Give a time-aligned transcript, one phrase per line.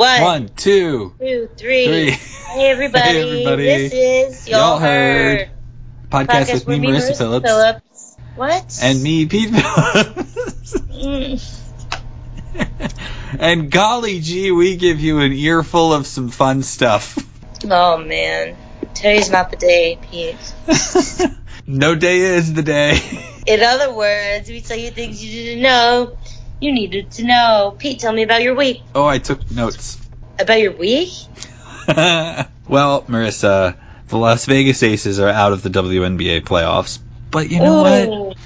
[0.00, 1.86] One, One, two, two, three.
[1.86, 2.10] three.
[2.12, 3.04] Hey everybody.
[3.04, 3.64] Hey, everybody.
[3.66, 5.50] This is y'all, Y'all heard.
[6.08, 8.78] podcast, with me, Marissa, Phillips, What?
[8.82, 10.74] and me, Pete Phillips.
[10.88, 11.60] Mm.
[13.40, 17.18] and golly gee, we give you an earful of some fun stuff.
[17.70, 18.56] Oh man,
[18.94, 20.54] today's not the day, Pete.
[21.66, 22.98] no day is the day.
[23.46, 26.16] In other words, we tell you things you didn't know.
[26.60, 27.74] You needed to know.
[27.78, 28.82] Pete, tell me about your week.
[28.94, 29.98] Oh, I took notes.
[30.38, 31.10] About your week?
[31.88, 33.76] well, Marissa,
[34.08, 36.98] the Las Vegas Aces are out of the WNBA playoffs.
[37.30, 38.36] But you know what?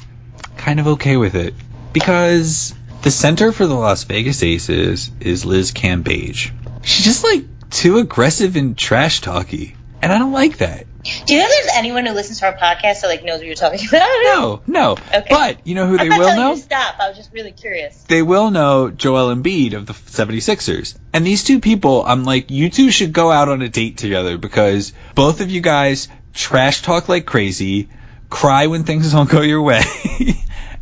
[0.57, 1.55] Kind of okay with it.
[1.93, 6.53] Because the center for the Las Vegas Aces is Liz Cambage.
[6.83, 9.75] She's just like too aggressive and trash talky.
[10.01, 10.87] And I don't like that.
[11.27, 13.55] Do you know there's anyone who listens to our podcast that like knows what you're
[13.55, 14.09] talking about?
[14.25, 14.93] No, no.
[14.93, 15.27] Okay.
[15.29, 16.51] But you know who they I'm not will telling know?
[16.51, 16.97] you to stop.
[16.99, 17.97] I was just really curious.
[18.05, 20.97] they will know Joel Embiid of the 76ers.
[21.13, 24.39] And these two people, I'm like, you two should go out on a date together
[24.39, 27.89] because both of you guys trash talk like crazy,
[28.31, 29.83] cry when things don't go your way,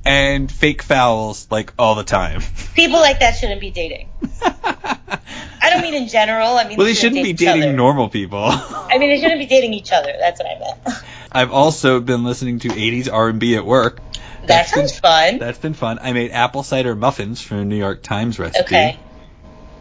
[0.05, 2.43] and fake fouls like all the time.
[2.75, 4.09] People like that shouldn't be dating.
[4.43, 6.57] I don't mean in general.
[6.57, 7.73] I mean well, they shouldn't shouldn't be dating other.
[7.73, 8.45] normal people.
[8.45, 10.13] I mean, they shouldn't be dating each other.
[10.19, 11.05] That's what I meant.
[11.33, 13.97] I've also been listening to 80s R&B at work.
[14.43, 15.39] That That's sounds been- fun.
[15.39, 15.99] That's been fun.
[16.03, 18.65] I made apple cider muffins from a New York Times recipe.
[18.65, 18.99] Okay.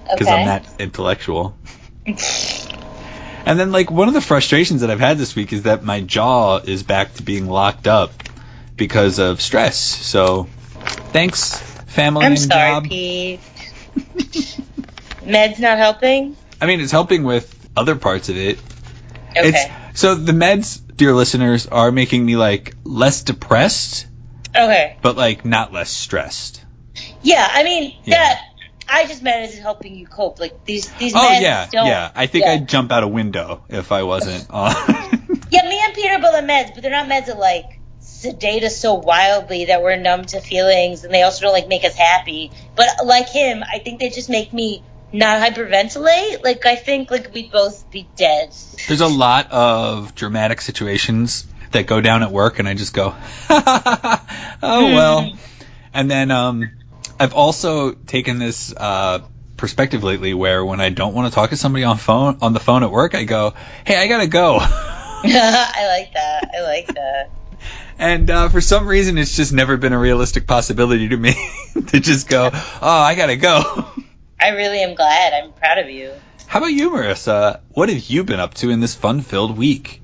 [0.03, 0.35] because Okay.
[0.39, 1.57] I'm that intellectual.
[2.05, 6.01] and then, like, one of the frustrations that I've had this week is that my
[6.01, 8.11] jaw is back to being locked up
[8.81, 9.77] because of stress.
[9.77, 10.47] So,
[11.13, 12.83] thanks, family I'm and sorry, job.
[12.85, 13.39] Pete.
[15.21, 16.35] Meds not helping.
[16.59, 17.45] I mean, it's helping with
[17.77, 18.57] other parts of it.
[19.37, 19.49] Okay.
[19.49, 24.07] It's so the meds, dear listeners, are making me like less depressed,
[24.49, 24.97] okay.
[25.03, 26.65] but like not less stressed.
[27.21, 28.15] Yeah, I mean Yeah.
[28.17, 28.41] that.
[28.89, 30.39] I just meant as helping you cope.
[30.39, 32.11] Like these these Oh yeah, yeah.
[32.15, 32.53] I think yeah.
[32.53, 34.73] I'd jump out a window if I wasn't on.
[35.51, 38.77] Yeah, me and Peter both have meds, but they're not meds that like sedate us
[38.77, 42.51] so wildly that we're numb to feelings, and they also don't like make us happy.
[42.75, 46.43] But like him, I think they just make me not hyperventilate.
[46.43, 48.53] Like I think like we'd both be dead.
[48.87, 53.15] There's a lot of dramatic situations that go down at work, and I just go,
[53.49, 54.19] oh
[54.61, 55.33] well.
[55.93, 56.71] And then um,
[57.19, 59.19] I've also taken this uh,
[59.57, 62.59] perspective lately, where when I don't want to talk to somebody on phone on the
[62.59, 63.53] phone at work, I go,
[63.85, 64.57] hey, I gotta go.
[64.61, 66.51] I like that.
[66.57, 67.29] I like that.
[68.01, 71.33] And uh, for some reason, it's just never been a realistic possibility to me
[71.87, 73.85] to just go, oh, I gotta go.
[74.39, 75.33] I really am glad.
[75.33, 76.11] I'm proud of you.
[76.47, 77.61] How about you, Marissa?
[77.69, 80.01] What have you been up to in this fun-filled week?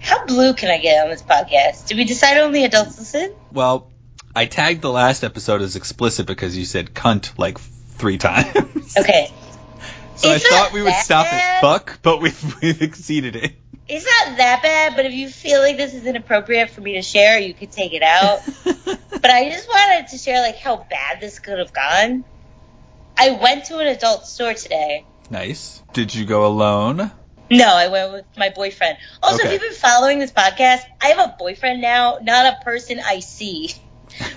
[0.00, 1.86] How blue can I get on this podcast?
[1.86, 3.32] Did we decide only adults listen?
[3.52, 3.92] Well,
[4.34, 8.96] I tagged the last episode as explicit because you said cunt like three times.
[8.98, 9.30] Okay.
[10.16, 11.56] So I thought we would that stop bad.
[11.56, 13.52] at fuck, but we've, we've exceeded it.
[13.88, 17.02] It's not that bad, but if you feel like this is inappropriate for me to
[17.02, 18.40] share, you could take it out.
[18.64, 22.24] but I just wanted to share like how bad this could have gone.
[23.16, 25.04] I went to an adult store today.
[25.30, 25.82] nice.
[25.92, 27.10] Did you go alone?
[27.50, 28.98] No, I went with my boyfriend.
[29.22, 29.46] Also, Okay.
[29.46, 33.20] if you've been following this podcast, I have a boyfriend now, not a person I
[33.20, 33.70] see.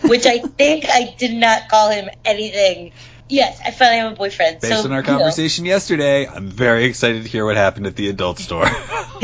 [0.04, 2.92] Which I think I did not call him anything.
[3.29, 4.59] Yes, I finally have a boyfriend.
[4.59, 5.17] Based so, on our you know.
[5.17, 8.66] conversation yesterday, I'm very excited to hear what happened at the adult store.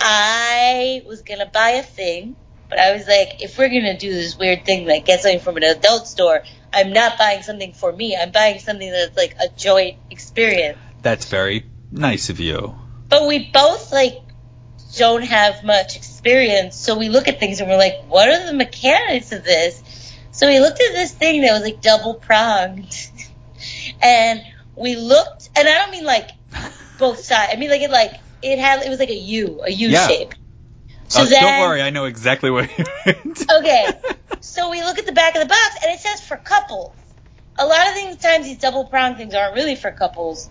[0.00, 2.36] I was gonna buy a thing,
[2.68, 5.56] but I was like, if we're gonna do this weird thing, like get something from
[5.56, 6.42] an adult store,
[6.72, 8.16] I'm not buying something for me.
[8.16, 10.78] I'm buying something that's like a joint experience.
[11.02, 12.76] That's very nice of you.
[13.08, 14.16] But we both like
[14.96, 18.52] don't have much experience, so we look at things and we're like, what are the
[18.52, 19.82] mechanics of this?
[20.42, 22.92] So we looked at this thing that was like double pronged,
[24.02, 24.42] and
[24.76, 26.30] we looked, and I don't mean like
[26.98, 27.52] both sides.
[27.54, 28.10] I mean like it like
[28.42, 30.08] it had it was like a U, a U Yeah.
[30.08, 30.34] shape.
[31.06, 33.46] So Uh, then, don't worry, I know exactly what you meant.
[33.52, 33.88] okay,
[34.40, 36.96] so we look at the back of the box and it says for couples.
[37.56, 40.50] A lot of things, times these double prong things aren't really for couples.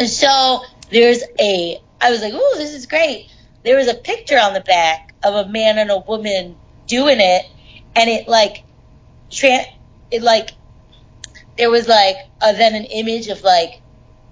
[0.00, 3.30] And so there's a, I was like, ooh, this is great.
[3.62, 6.58] There was a picture on the back of a man and a woman
[6.88, 7.44] doing it,
[7.94, 8.65] and it like,
[9.30, 9.64] tran
[10.10, 10.50] it like,
[11.58, 13.80] there was like uh, then an image of like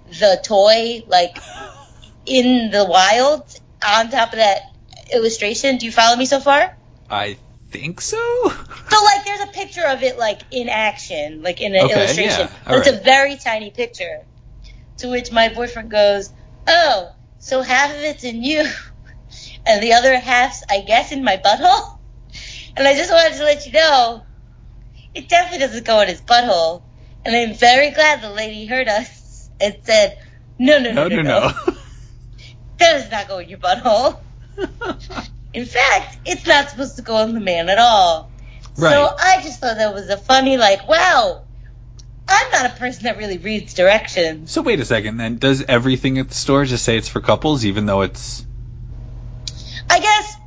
[0.07, 1.37] the toy like
[2.25, 3.43] in the wild
[3.85, 4.61] on top of that
[5.13, 5.77] illustration.
[5.77, 6.75] Do you follow me so far?
[7.09, 7.37] I
[7.71, 8.17] think so.
[8.87, 12.47] So like there's a picture of it like in action, like in an Okay, illustration.
[12.47, 14.19] yeah, But it's a very tiny picture.
[14.97, 16.31] To which my boyfriend goes,
[16.67, 17.09] Oh,
[17.39, 18.65] so half of it's in you
[19.65, 21.97] and the other half's I guess in my butthole?
[22.77, 24.23] And I just wanted to let you know
[25.15, 26.83] it definitely doesn't go in his butthole.
[27.23, 30.17] And I'm very glad the lady heard us and said,
[30.59, 31.49] "No, no, No, no, no, no, no.
[32.77, 34.19] that does not go in your butthole."
[35.53, 38.29] In fact, it's not supposed to go in the man at all.
[38.77, 38.91] Right.
[38.91, 41.43] So I just thought that was a funny, like, wow,
[42.27, 44.51] I'm not a person that really reads directions.
[44.51, 45.15] so wait a second.
[45.15, 48.45] Then does everything at the store just say it's for couples, even though it's
[49.89, 50.37] I guess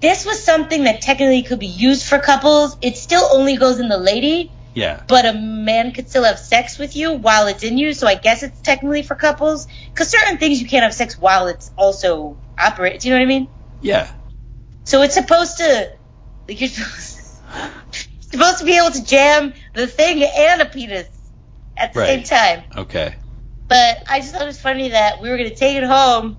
[0.00, 2.76] this was something that technically could be used for couples.
[2.80, 6.78] It still only goes in the lady, yeah, but a man could still have sex
[6.78, 7.92] with you while it's in you.
[7.92, 9.66] So I guess it's technically for couples.
[9.92, 13.00] Because certain things you can't have sex while it's also operate.
[13.00, 13.48] Do you know what I mean?
[13.80, 14.08] yeah.
[14.84, 15.90] So it's supposed to,
[16.48, 17.20] like you're supposed,
[18.20, 21.06] supposed to be able to jam the thing and a penis
[21.76, 22.62] at the same time.
[22.74, 23.14] Okay.
[23.68, 26.38] But I just thought it was funny that we were going to take it home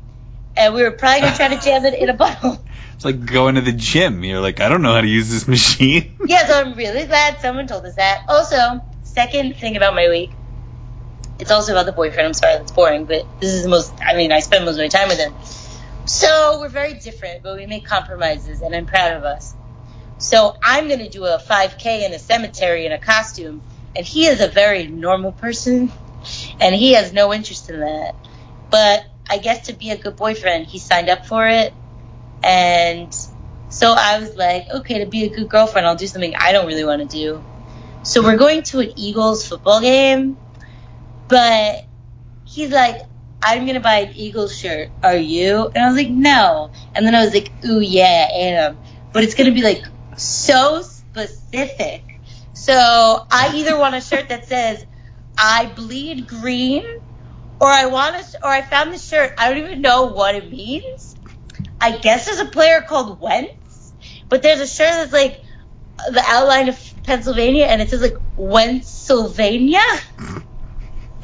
[0.57, 2.65] and we were probably going to try to jam it in a bottle.
[2.99, 4.25] It's like going to the gym.
[4.25, 6.17] You're like, I don't know how to use this machine.
[6.25, 8.25] yeah, so I'm really glad someone told us that.
[8.27, 10.31] Also, second thing about my week,
[11.39, 12.27] it's also about the boyfriend.
[12.27, 14.79] I'm sorry that's boring, but this is the most, I mean, I spend most of
[14.79, 15.33] my time with him.
[16.07, 19.55] So we're very different, but we make compromises, and I'm proud of us.
[20.17, 23.61] So I'm going to do a 5K in a cemetery in a costume,
[23.95, 25.89] and he is a very normal person,
[26.59, 28.13] and he has no interest in that.
[28.69, 31.73] But I guess to be a good boyfriend, he signed up for it,
[32.43, 33.13] and
[33.69, 36.67] so I was like, okay, to be a good girlfriend, I'll do something I don't
[36.67, 37.45] really want to do.
[38.03, 40.37] So we're going to an Eagles football game,
[41.27, 41.87] but
[42.43, 42.97] he's like,
[43.41, 44.91] I'm gonna buy an Eagles shirt.
[45.03, 45.71] Are you?
[45.73, 46.71] And I was like, no.
[46.95, 48.79] And then I was like, ooh yeah, I am.
[49.13, 49.83] But it's gonna be like
[50.17, 52.05] so specific.
[52.53, 54.85] So I either want a shirt that says
[55.37, 56.83] I bleed green,
[57.59, 59.33] or I want a, or I found this shirt.
[59.39, 61.15] I don't even know what it means.
[61.81, 63.93] I guess there's a player called Wentz,
[64.27, 65.43] but there's a shirt that's like
[66.11, 69.81] the outline of Pennsylvania, and it says like Wentsylvania.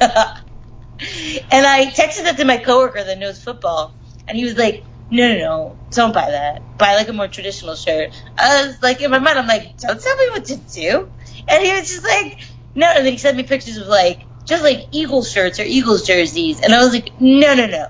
[0.00, 3.94] and I texted that to my coworker that knows football,
[4.26, 6.78] and he was like, "No, no, no, don't buy that.
[6.78, 10.00] Buy like a more traditional shirt." I was like, in my mind, I'm like, "Don't
[10.00, 11.10] tell me what to do,"
[11.48, 12.38] and he was just like,
[12.74, 16.06] "No," and then he sent me pictures of like just like Eagles shirts or Eagles
[16.06, 17.88] jerseys, and I was like, "No, no, no,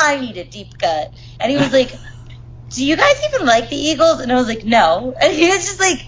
[0.00, 1.92] I need a deep cut," and he was like.
[2.70, 4.20] Do you guys even like the Eagles?
[4.20, 5.14] And I was like, no.
[5.20, 6.06] And he was just like,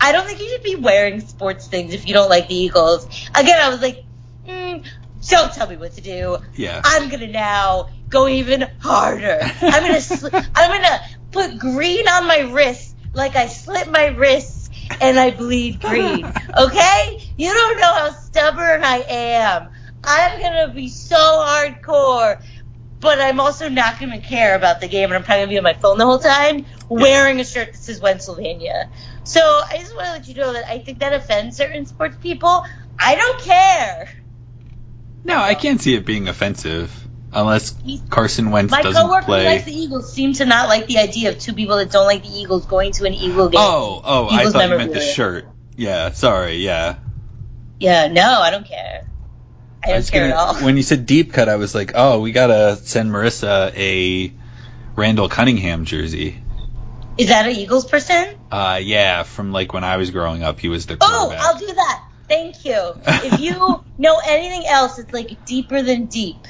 [0.00, 3.06] I don't think you should be wearing sports things if you don't like the Eagles.
[3.34, 4.04] Again, I was like,
[4.46, 4.84] mm,
[5.28, 6.38] don't tell me what to do.
[6.54, 6.80] Yeah.
[6.84, 9.38] I'm gonna now go even harder.
[9.42, 11.00] I'm gonna sl- I'm gonna
[11.30, 16.32] put green on my wrist like I slit my wrists and I bleed green.
[16.58, 17.18] Okay?
[17.36, 19.68] You don't know how stubborn I am.
[20.04, 22.40] I'm gonna be so hardcore.
[23.02, 25.52] But I'm also not going to care about the game, and I'm probably going to
[25.54, 28.88] be on my phone the whole time wearing a shirt that says Pennsylvania.
[29.24, 32.16] So I just want to let you know that I think that offends certain sports
[32.22, 32.64] people.
[32.98, 34.08] I don't care.
[35.24, 36.96] No, I can't see it being offensive
[37.32, 37.74] unless
[38.08, 39.46] Carson Wentz My doesn't coworker who play.
[39.46, 42.22] likes the Eagles seems to not like the idea of two people that don't like
[42.22, 43.60] the Eagles going to an Eagle game.
[43.60, 45.46] Oh, oh, I Eagles thought you meant the shirt.
[45.76, 46.96] Yeah, sorry, yeah.
[47.80, 49.08] Yeah, no, I don't care.
[49.84, 50.54] I don't care gonna, at all.
[50.64, 54.32] When you said deep cut, I was like, oh, we gotta send Marissa a
[54.96, 56.42] Randall Cunningham jersey.
[57.18, 58.34] Is that an Eagles person?
[58.50, 61.34] Uh, yeah, from like when I was growing up, he was the Oh.
[61.36, 62.04] I'll do that.
[62.28, 62.94] Thank you.
[63.06, 66.46] If you know anything else that's like deeper than deep,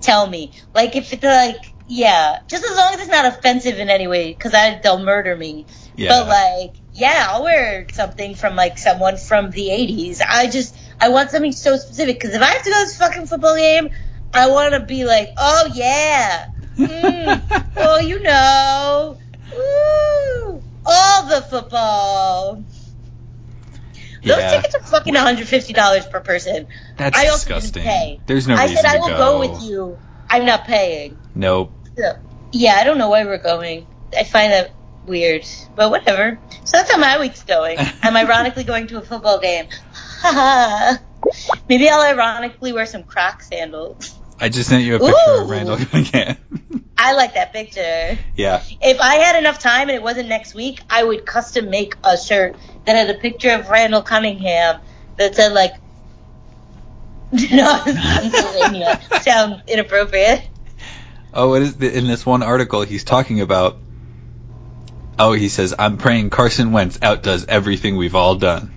[0.00, 0.52] tell me.
[0.74, 4.32] Like if it's like, yeah, just as long as it's not offensive in any way,
[4.32, 5.66] because I they'll murder me.
[5.96, 6.08] yeah.
[6.08, 10.20] But like, yeah, I'll wear something from like someone from the '80s.
[10.26, 12.96] I just, I want something so specific because if I have to go to this
[12.96, 13.90] fucking football game,
[14.32, 16.44] I want to be like, oh yeah,
[16.78, 17.42] mm,
[17.76, 19.18] oh you know,
[19.52, 22.64] woo, all the football.
[24.24, 26.66] Those yeah, tickets are fucking $150 per person.
[26.96, 27.82] that's I also disgusting.
[27.82, 28.20] didn't pay.
[28.26, 29.16] There's no I reason said I will go.
[29.16, 29.40] go.
[29.40, 29.98] with you.
[30.28, 31.20] I'm not paying.
[31.34, 31.72] Nope.
[31.96, 32.12] So,
[32.52, 33.86] yeah, I don't know why we're going.
[34.18, 34.74] I find that
[35.06, 36.38] weird, but whatever.
[36.64, 37.78] So that's how my week's going.
[38.02, 39.66] I'm ironically going to a football game.
[41.68, 44.18] Maybe I'll ironically wear some Croc sandals.
[44.38, 45.50] I just sent you a picture of Ooh.
[45.50, 46.36] Randall Cunningham.
[46.98, 48.18] I like that picture.
[48.36, 48.62] yeah.
[48.82, 52.16] If I had enough time and it wasn't next week, I would custom make a
[52.18, 54.80] shirt that had a picture of Randall Cunningham
[55.16, 55.72] that said like,
[57.32, 59.00] no, Pennsylvania.
[59.22, 60.48] Sound inappropriate.
[61.34, 63.78] Oh, it is in this one article he's talking about.
[65.18, 68.72] Oh, he says, "I'm praying Carson Wentz outdoes everything we've all done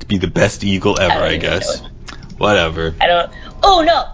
[0.00, 1.80] to be the best Eagle ever." I I, guess.
[2.38, 2.94] Whatever.
[3.00, 3.32] I don't.
[3.62, 4.08] Oh no,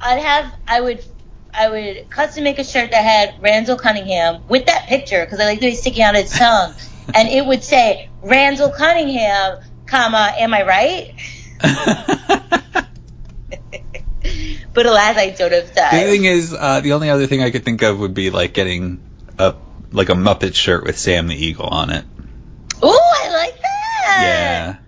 [0.00, 0.54] I'd have.
[0.66, 1.04] I would.
[1.52, 5.46] I would custom make a shirt that had Randall Cunningham with that picture because I
[5.46, 6.74] like that he's sticking out his tongue,
[7.14, 11.14] and it would say Randall Cunningham, comma, am I right?
[14.78, 17.64] But alas, I don't have The thing is, uh, the only other thing I could
[17.64, 19.00] think of would be like getting
[19.36, 19.54] a
[19.92, 22.04] like a Muppet shirt with Sam the Eagle on it.
[22.84, 24.78] Ooh, I like that.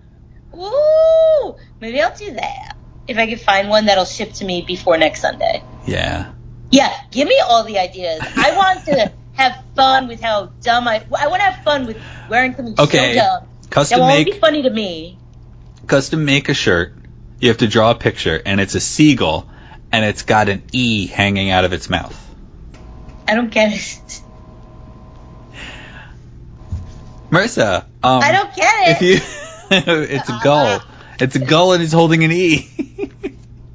[0.53, 0.59] Yeah.
[0.59, 2.75] Ooh, maybe I'll do that
[3.07, 5.63] if I can find one that'll ship to me before next Sunday.
[5.85, 6.31] Yeah.
[6.71, 8.21] Yeah, give me all the ideas.
[8.37, 11.03] I want to have fun with how dumb I.
[11.17, 11.97] I want to have fun with
[12.29, 13.15] wearing something Okay.
[13.15, 15.17] so dumb that Custom only make be funny to me.
[15.87, 16.93] custom make a shirt.
[17.39, 19.49] You have to draw a picture, and it's a seagull,
[19.91, 22.15] and it's got an E hanging out of its mouth.
[23.27, 24.21] I don't get it.
[27.31, 29.05] Marissa, um, I don't get if it.
[29.05, 29.19] you,
[30.17, 30.81] it's a gull.
[31.19, 32.69] It's a gull, and he's holding an E.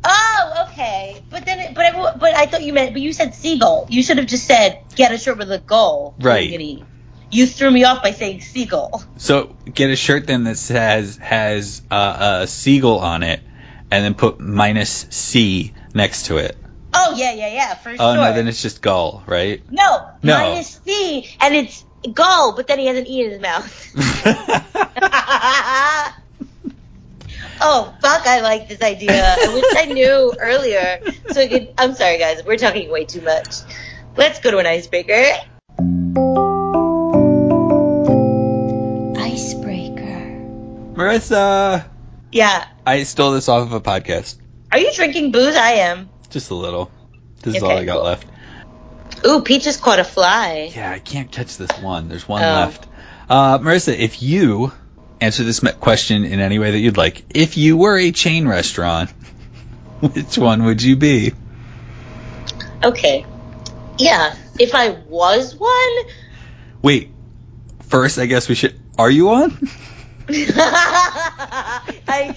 [0.08, 1.20] Oh, okay.
[1.30, 3.86] But then, it, but I, but I thought you meant, but you said seagull.
[3.90, 6.14] You should have just said get a shirt with a gull.
[6.20, 6.48] Right.
[6.48, 6.86] Hooligan-y.
[7.32, 9.02] You threw me off by saying seagull.
[9.16, 13.40] so get a shirt then that says has uh, a seagull on it,
[13.90, 16.56] and then put minus C next to it.
[16.94, 18.14] Oh yeah, yeah, yeah, for Oh sure.
[18.14, 19.60] no, then it's just gull, right?
[19.72, 20.34] no, No.
[20.38, 23.92] minus C, and it's gull, but then he has an E in his mouth.
[27.60, 28.26] oh fuck!
[28.26, 29.12] I like this idea.
[29.38, 31.00] I wish I knew earlier.
[31.30, 31.74] So I could.
[31.78, 32.44] I'm sorry, guys.
[32.44, 33.48] We're talking way too much.
[34.16, 35.24] Let's go to an icebreaker.
[39.16, 40.22] Icebreaker.
[40.94, 41.86] Marissa,
[42.32, 42.66] Yeah.
[42.86, 44.36] I stole this off of a podcast.
[44.72, 45.56] Are you drinking booze?
[45.56, 46.08] I am.
[46.30, 46.90] Just a little.
[47.42, 48.04] This is Okay, all I got cool.
[48.04, 48.26] left.
[49.26, 50.70] Ooh, Pete just caught a fly.
[50.74, 52.08] Yeah, I can't catch this one.
[52.08, 52.46] There's one Oh.
[52.46, 52.86] left.
[53.28, 54.72] Uh, Marissa, if you
[55.20, 59.10] answer this question in any way that you'd like, if you were a chain restaurant,
[60.00, 61.32] which one would you be?
[62.84, 63.26] Okay.
[63.98, 64.36] Yeah.
[64.58, 65.96] If I was one,
[66.82, 67.10] Wait,
[67.88, 68.78] first, I guess we should.
[68.96, 69.68] Are you on?
[70.28, 71.82] I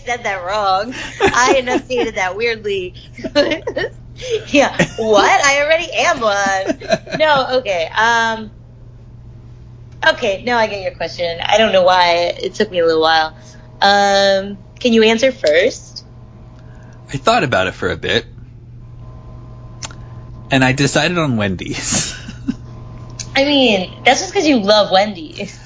[0.05, 0.93] said that wrong.
[1.21, 2.93] I enunciated that weirdly.
[4.47, 4.75] yeah.
[4.97, 5.45] What?
[5.45, 7.19] I already am one.
[7.19, 7.59] No.
[7.59, 7.85] Okay.
[7.87, 8.51] Um.
[10.07, 10.43] Okay.
[10.43, 11.39] Now I get your question.
[11.41, 13.37] I don't know why it took me a little while.
[13.81, 14.57] Um.
[14.79, 16.05] Can you answer first?
[17.11, 18.25] I thought about it for a bit,
[20.51, 22.15] and I decided on Wendy's.
[23.35, 25.57] I mean, that's just because you love Wendy's.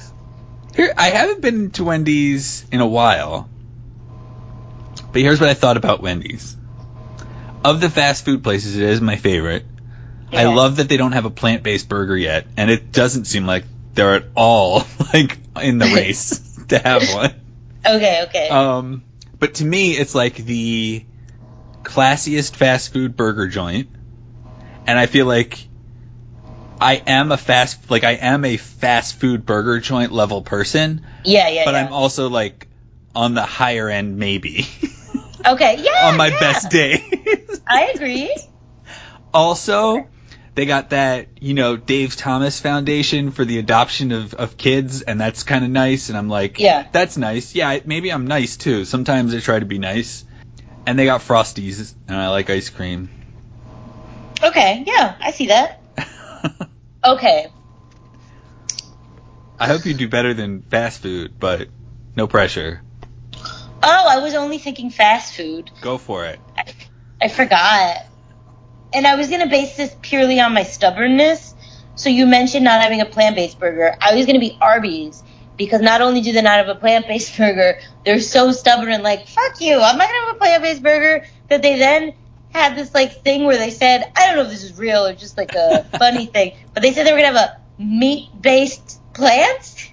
[0.76, 3.50] Here, I haven't been to Wendy's in a while,
[5.12, 6.56] but here's what I thought about Wendy's.
[7.64, 9.66] Of the fast food places, it is my favorite.
[10.32, 13.66] I love that they don't have a plant-based burger yet, and it doesn't seem like
[13.94, 16.40] they're at all like in the race
[16.70, 17.34] to have one.
[17.86, 18.24] Okay.
[18.28, 18.50] Okay.
[18.50, 19.04] Um,
[19.40, 21.06] but to me, it's like the
[21.84, 23.90] classiest fast food burger joint,
[24.88, 25.68] and I feel like
[26.82, 31.48] I am a fast like I am a fast food burger joint level person, yeah.
[31.50, 31.66] Yeah.
[31.66, 31.86] but yeah.
[31.86, 32.68] I'm also like
[33.16, 34.66] on the higher end maybe
[35.46, 35.78] okay.
[35.80, 36.10] Yeah.
[36.10, 36.40] on my yeah.
[36.40, 37.04] best day.
[37.68, 38.36] I agree.
[39.34, 40.08] also,
[40.56, 45.20] they got that, you know, Dave Thomas Foundation for the adoption of, of kids, and
[45.20, 46.10] that's kind of nice.
[46.10, 46.88] And I'm like, Yeah.
[46.92, 47.56] that's nice.
[47.56, 48.86] Yeah, maybe I'm nice too.
[48.86, 50.26] Sometimes I try to be nice.
[50.86, 53.10] And they got Frosties, and I like ice cream.
[54.44, 54.84] Okay.
[54.86, 55.16] Yeah.
[55.20, 55.80] I see that.
[57.06, 57.48] Okay.
[59.60, 61.68] I hope you do better than fast food, but
[62.16, 62.82] no pressure.
[63.84, 65.70] Oh, I was only thinking fast food.
[65.82, 66.40] Go for it.
[66.58, 66.74] I,
[67.22, 67.98] I forgot.
[68.94, 71.54] And I was going to base this purely on my stubbornness.
[71.96, 73.96] So you mentioned not having a plant-based burger.
[74.00, 75.22] I was going to be Arby's
[75.58, 79.28] because not only do they not have a plant-based burger, they're so stubborn and like,
[79.28, 82.14] fuck you, I'm not going to have a plant-based burger that they then
[82.52, 85.14] had this like thing where they said, I don't know if this is real or
[85.14, 89.02] just like a funny thing, but they said they were going to have a meat-based
[89.14, 89.92] plant.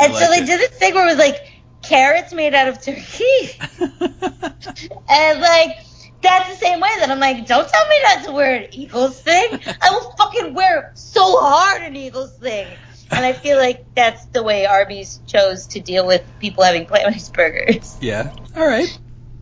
[0.00, 0.46] And I so they it.
[0.46, 1.47] did this thing where it was like
[1.88, 3.58] carrots made out of turkey.
[5.10, 5.78] And like,
[6.22, 9.20] that's the same way that I'm like, don't tell me not to wear an Eagles
[9.20, 9.58] thing.
[9.80, 12.66] I will fucking wear so hard an Eagles thing.
[13.10, 17.32] And I feel like that's the way Arby's chose to deal with people having plant-based
[17.32, 17.96] burgers.
[18.00, 18.34] yeah.
[18.54, 18.98] All right.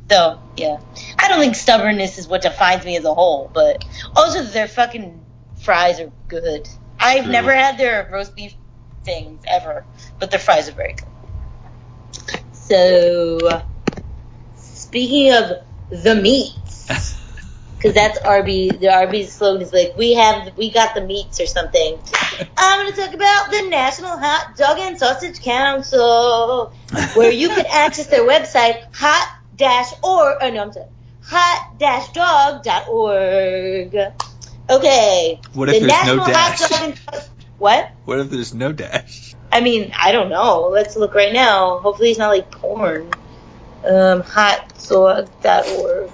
[0.09, 0.79] So, yeah.
[1.19, 3.85] I don't think stubbornness is what defines me as a whole, but
[4.15, 5.25] also their fucking
[5.61, 6.69] fries are good.
[7.01, 7.33] I've True.
[7.33, 8.55] never had their roast beef
[9.05, 9.85] things ever,
[10.21, 11.09] but their fries are very good.
[12.69, 13.63] So,
[14.57, 15.53] speaking of
[15.91, 16.89] the meats,
[17.77, 18.71] because that's Arby.
[18.71, 21.97] The Arby's slogan is like, "We have, we got the meats" or something.
[22.57, 26.73] I'm going to talk about the National Hot Dog and Sausage Council,
[27.15, 30.87] where you can access their website, hot dash or oh no, I'm sorry,
[31.23, 33.97] hot dash dog dot org.
[34.69, 35.41] Okay.
[35.53, 36.61] What if the there's no dash?
[36.61, 37.91] Hot Dog and What?
[38.07, 39.36] What if there's no dash?
[39.53, 40.69] I mean, I don't know.
[40.69, 41.79] Let's look right now.
[41.79, 43.11] Hopefully, it's not like porn.
[43.85, 46.11] Um, hotdog.org.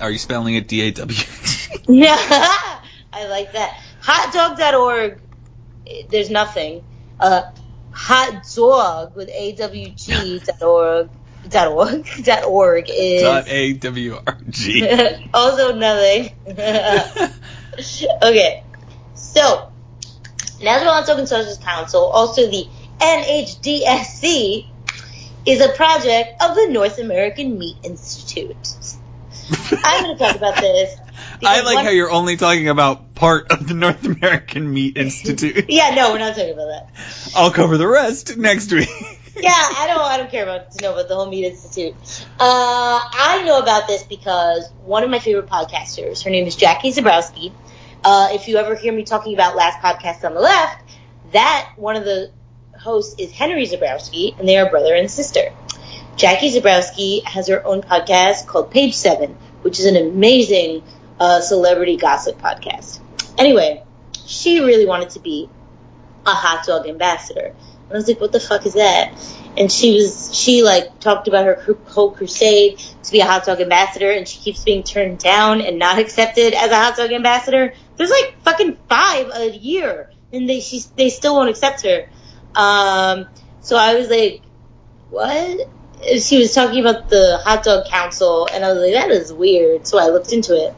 [0.00, 1.18] Are you spelling it D A W?
[1.88, 2.16] Yeah,
[3.12, 3.80] I like that.
[4.02, 5.20] Hotdog.org,
[6.10, 6.84] there's nothing.
[7.18, 7.42] Uh,
[7.92, 11.08] hot dog with awg dot org
[11.48, 14.86] dot org dot org is Dot A W R G.
[15.34, 16.32] also nothing.
[18.22, 18.64] okay,
[19.14, 19.71] so
[20.62, 22.66] National Dog and Council, also the
[23.00, 24.66] NHDSC,
[25.44, 28.56] is a project of the North American Meat Institute.
[29.84, 30.96] I'm going to talk about this.
[31.44, 35.66] I like how you're only talking about part of the North American Meat Institute.
[35.68, 37.32] Yeah, no, we're not talking about that.
[37.34, 38.88] I'll cover the rest next week.
[39.34, 40.02] Yeah, I don't.
[40.02, 41.94] I don't care about to know about the whole Meat Institute.
[42.38, 46.92] Uh, I know about this because one of my favorite podcasters, her name is Jackie
[46.92, 47.50] Zebrowski.
[48.04, 50.82] Uh, if you ever hear me talking about last podcast on the left,
[51.32, 52.30] that one of the
[52.78, 55.52] hosts is Henry Zebrowski, and they are brother and sister.
[56.16, 60.82] Jackie Zebrowski has her own podcast called Page Seven, which is an amazing
[61.18, 63.00] uh, celebrity gossip podcast.
[63.38, 63.82] Anyway,
[64.26, 65.48] she really wanted to be
[66.26, 67.46] a hot dog ambassador.
[67.46, 69.12] And I was like, what the fuck is that?
[69.56, 73.60] And she was, she like talked about her whole crusade to be a hot dog
[73.60, 77.74] ambassador and she keeps being turned down and not accepted as a hot dog ambassador.
[78.02, 82.08] There's like fucking five a year and they, she, they still won't accept her.
[82.52, 83.28] Um,
[83.60, 84.42] so I was like,
[85.08, 85.68] what?
[86.20, 89.86] She was talking about the hot dog council and I was like, that is weird.
[89.86, 90.74] So I looked into it.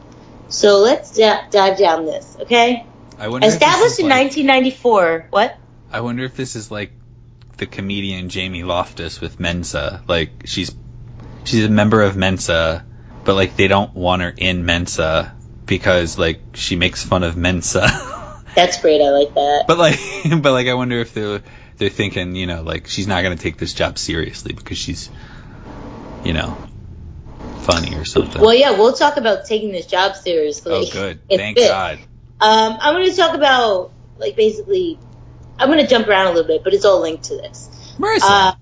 [0.49, 2.85] So let's da- dive down this, okay?
[3.17, 3.47] I wonder.
[3.47, 5.27] if this Established is in like- 1994.
[5.31, 5.57] What?
[5.91, 6.91] I wonder if this is like
[7.57, 10.03] the comedian Jamie Loftus with Mensa.
[10.07, 10.75] Like she's
[11.43, 12.85] she's a member of Mensa,
[13.23, 15.34] but like they don't want her in Mensa
[15.65, 17.87] because like she makes fun of Mensa.
[18.55, 19.01] That's great.
[19.01, 19.65] I like that.
[19.67, 19.99] but like
[20.41, 21.41] but like I wonder if they're
[21.77, 25.09] they're thinking, you know, like she's not gonna take this job seriously because she's
[26.23, 26.57] you know
[27.61, 28.41] funny or something.
[28.41, 30.71] Well, yeah, we'll talk about taking this job seriously.
[30.73, 31.27] oh good.
[31.29, 31.57] Thank.
[31.57, 31.99] God.
[32.39, 34.99] Um, I'm to talk about like basically.
[35.57, 37.69] I'm going to jump around a little bit, but it's all linked to this.
[37.97, 38.53] Marissa, Uh,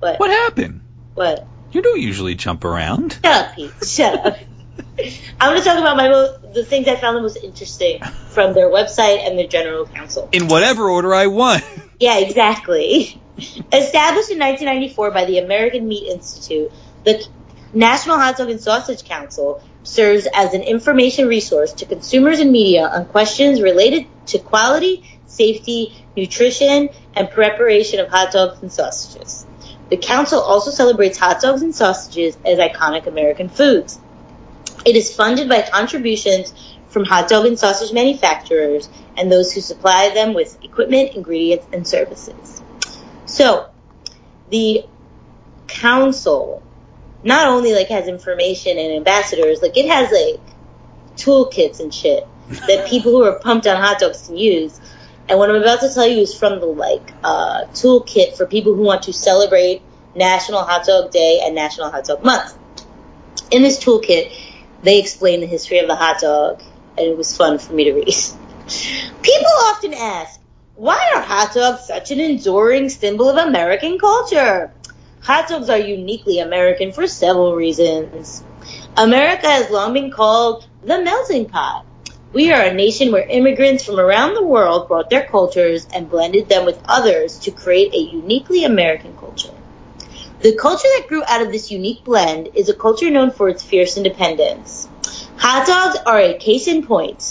[0.00, 0.18] what?
[0.18, 0.80] what happened?
[1.14, 1.46] What?
[1.70, 3.12] You don't usually jump around.
[3.12, 3.72] Shut up, Pete.
[3.86, 4.38] Shut up.
[5.40, 8.54] I'm going to talk about my mo- the things I found the most interesting from
[8.54, 10.28] their website and their general counsel.
[10.32, 11.64] In whatever order I want.
[12.00, 13.20] Yeah, exactly.
[13.72, 16.72] Established in 1994 by the American Meat Institute,
[17.04, 17.24] the
[17.72, 22.86] National Hot Dog and Sausage Council serves as an information resource to consumers and media
[22.86, 29.46] on questions related to quality, safety, nutrition, and preparation of hot dogs and sausages.
[29.90, 34.00] The council also celebrates hot dogs and sausages as iconic American foods.
[34.84, 36.52] It is funded by contributions
[36.88, 41.86] from hot dog and sausage manufacturers and those who supply them with equipment, ingredients, and
[41.86, 42.62] services.
[43.26, 43.68] So,
[44.50, 44.84] the
[45.66, 46.62] council
[47.22, 50.40] not only like has information and ambassadors, like it has like
[51.16, 52.26] toolkits and shit
[52.68, 54.80] that people who are pumped on hot dogs can use.
[55.28, 58.74] And what I'm about to tell you is from the like uh, toolkit for people
[58.74, 59.80] who want to celebrate
[60.14, 62.56] National Hot Dog Day and National Hot Dog Month.
[63.50, 64.32] In this toolkit,
[64.84, 66.62] they explain the history of the hot dog,
[66.96, 68.14] and it was fun for me to read.
[69.22, 70.38] People often ask,
[70.76, 74.72] why are hot dogs such an enduring symbol of American culture?
[75.22, 78.44] Hot dogs are uniquely American for several reasons.
[78.96, 81.86] America has long been called the melting pot.
[82.32, 86.48] We are a nation where immigrants from around the world brought their cultures and blended
[86.48, 89.54] them with others to create a uniquely American culture.
[90.44, 93.62] The culture that grew out of this unique blend is a culture known for its
[93.62, 94.86] fierce independence.
[95.38, 97.22] Hot dogs are a case in point.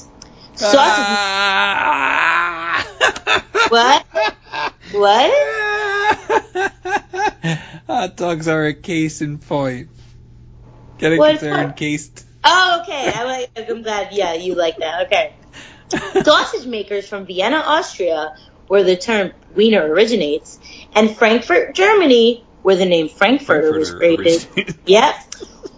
[0.56, 0.80] Sausage.
[0.80, 1.84] Ah.
[3.70, 4.04] What?
[4.94, 5.32] What?
[7.86, 9.90] Hot dogs are a case in point.
[10.98, 11.20] Get it?
[11.20, 11.44] What?
[11.44, 12.26] encased.
[12.44, 13.12] Oh, okay.
[13.14, 13.70] I like.
[13.70, 14.14] I'm glad.
[14.14, 15.06] Yeah, you like that.
[15.06, 15.36] Okay.
[16.24, 18.36] Sausage makers from Vienna, Austria,
[18.68, 20.60] where the term Wiener originates,
[20.96, 24.76] and Frankfurt, Germany, where the name Frankfurter was created.
[24.86, 25.16] Yep.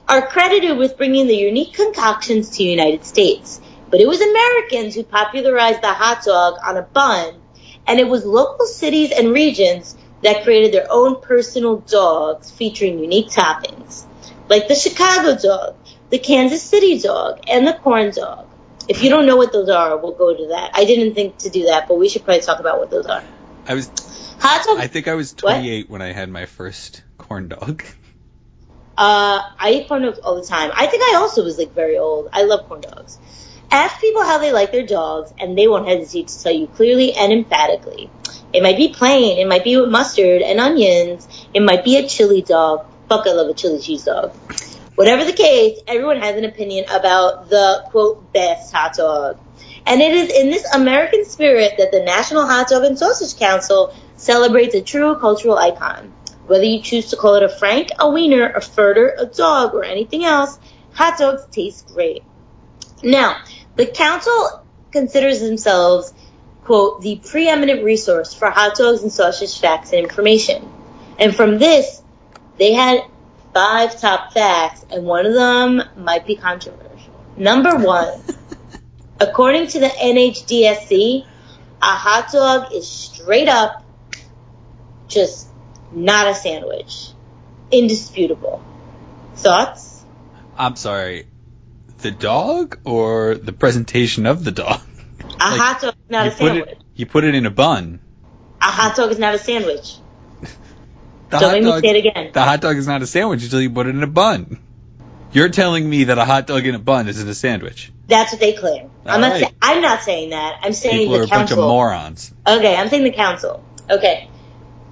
[0.07, 3.59] Are credited with bringing the unique concoctions to the United States.
[3.89, 7.41] But it was Americans who popularized the hot dog on a bun,
[7.87, 13.29] and it was local cities and regions that created their own personal dogs featuring unique
[13.29, 14.05] toppings,
[14.49, 15.75] like the Chicago dog,
[16.09, 18.47] the Kansas City dog, and the corn dog.
[18.87, 20.71] If you don't know what those are, we'll go to that.
[20.73, 23.23] I didn't think to do that, but we should probably talk about what those are.
[23.67, 23.89] I was.
[24.39, 27.83] Hot dog I think I was 28 when I had my first corn dog.
[28.97, 30.71] Uh, I eat corn dogs all the time.
[30.73, 32.29] I think I also was like very old.
[32.31, 33.19] I love corn dogs.
[33.71, 37.13] Ask people how they like their dogs, and they won't hesitate to tell you clearly
[37.13, 38.09] and emphatically.
[38.53, 42.07] It might be plain, it might be with mustard and onions, it might be a
[42.07, 42.85] chili dog.
[43.09, 44.33] Fuck, I love a chili cheese dog.
[44.95, 49.39] Whatever the case, everyone has an opinion about the quote best hot dog.
[49.85, 53.93] And it is in this American spirit that the National Hot Dog and Sausage Council
[54.15, 56.13] celebrates a true cultural icon.
[56.47, 59.84] Whether you choose to call it a frank, a wiener, a furter, a dog, or
[59.84, 60.60] anything else,
[60.93, 62.23] hot dogs taste great.
[63.04, 63.38] Now,
[63.75, 66.13] the council considers themselves,
[66.63, 70.71] quote, the preeminent resource for hot dogs and sausage facts and information.
[71.19, 72.01] And from this,
[72.58, 73.01] they had
[73.54, 77.13] five top facts, and one of them might be controversial.
[77.38, 78.21] Number one,
[79.19, 81.25] according to the NHDSC,
[81.82, 83.84] a hot dog is straight up
[85.07, 85.47] just
[85.91, 87.09] not a sandwich.
[87.71, 88.63] Indisputable.
[89.35, 90.03] Thoughts?
[90.57, 91.27] I'm sorry.
[91.99, 94.81] The dog or the presentation of the dog?
[95.21, 96.69] A like, hot dog is not a sandwich.
[96.69, 97.99] It, you put it in a bun.
[98.61, 99.95] A hot dog is not a sandwich.
[101.31, 102.31] The Don't make dog, me say it again.
[102.33, 104.59] The hot dog is not a sandwich until you put it in a bun.
[105.31, 107.91] You're telling me that a hot dog in a bun isn't a sandwich.
[108.07, 108.91] That's what they claim.
[109.05, 109.31] All I'm not.
[109.31, 109.41] right.
[109.41, 110.59] Say, I'm not saying that.
[110.61, 111.39] I'm saying People the are a council.
[111.39, 112.33] bunch of morons.
[112.47, 113.63] Okay, I'm saying the council.
[113.89, 114.29] Okay.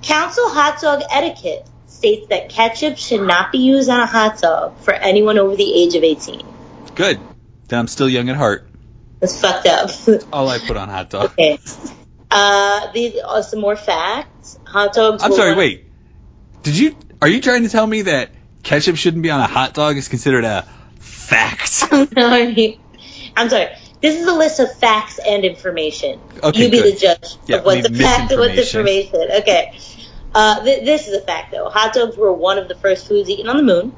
[0.04, 4.78] Council hot dog etiquette states that ketchup should not be used on a hot dog
[4.80, 6.46] for anyone over the age of 18.
[6.96, 7.20] Good.
[7.70, 8.68] Then I'm still young at heart.
[9.20, 9.90] That's fucked up.
[10.34, 11.32] All I put on hot dog.
[11.32, 11.58] okay.
[12.30, 14.60] Uh, these are some more facts.
[14.66, 15.24] Hot dogs.
[15.24, 15.86] I'm sorry, one- wait.
[16.64, 18.32] Did you are you trying to tell me that
[18.64, 20.68] ketchup shouldn't be on a hot dog is considered a
[21.00, 21.86] fact?
[21.92, 22.80] no, I mean,
[23.36, 23.70] I'm sorry.
[24.04, 26.20] This is a list of facts and information.
[26.44, 26.94] Okay, you be good.
[26.94, 29.16] the judge Yeah, of what's a fact and what's information.
[29.16, 29.80] Okay.
[30.36, 31.70] Uh, th- this is a fact, though.
[31.70, 33.96] Hot dogs were one of the first foods eaten on the moon.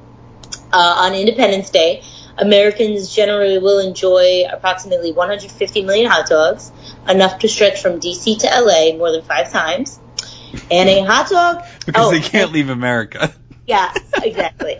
[0.72, 2.04] Uh, on Independence Day,
[2.38, 6.72] Americans generally will enjoy approximately 150 million hot dogs,
[7.10, 10.00] enough to stretch from DC to LA more than five times.
[10.70, 11.66] And a hot dog.
[11.88, 13.34] Because oh, they can't leave America.
[13.66, 13.92] yeah,
[14.22, 14.78] exactly.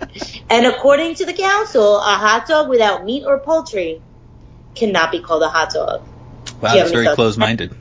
[0.52, 4.04] and according to the council, a hot dog without meat or poultry
[4.76, 6.02] cannot be called a hot dog.
[6.62, 7.16] Wow, that's very thoughts?
[7.16, 7.76] close-minded.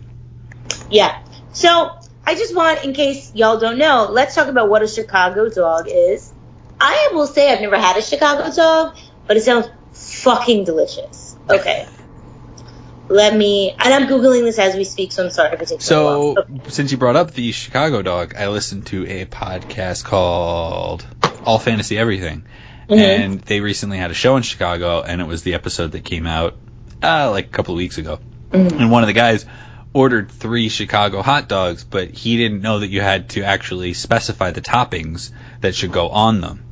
[0.90, 1.22] Yeah.
[1.52, 1.90] So
[2.26, 5.86] I just want, in case y'all don't know, let's talk about what a Chicago dog
[5.88, 6.32] is.
[6.80, 11.36] I will say I've never had a Chicago dog, but it sounds fucking delicious.
[11.48, 11.86] Okay.
[13.08, 15.84] Let me, and I'm googling this as we speak, so I'm sorry if it takes
[15.84, 16.38] so.
[16.38, 16.70] Okay.
[16.70, 21.06] since you brought up the Chicago dog, I listened to a podcast called
[21.44, 22.46] All Fantasy Everything,
[22.88, 22.98] Mhm.
[22.98, 26.26] and they recently had a show in Chicago, and it was the episode that came
[26.26, 26.56] out
[27.04, 28.18] uh, like a couple of weeks ago.
[28.50, 28.80] Mhm.
[28.80, 29.44] And one of the guys
[29.92, 34.50] ordered three Chicago hot dogs, but he didn't know that you had to actually specify
[34.50, 36.64] the toppings that should go on them.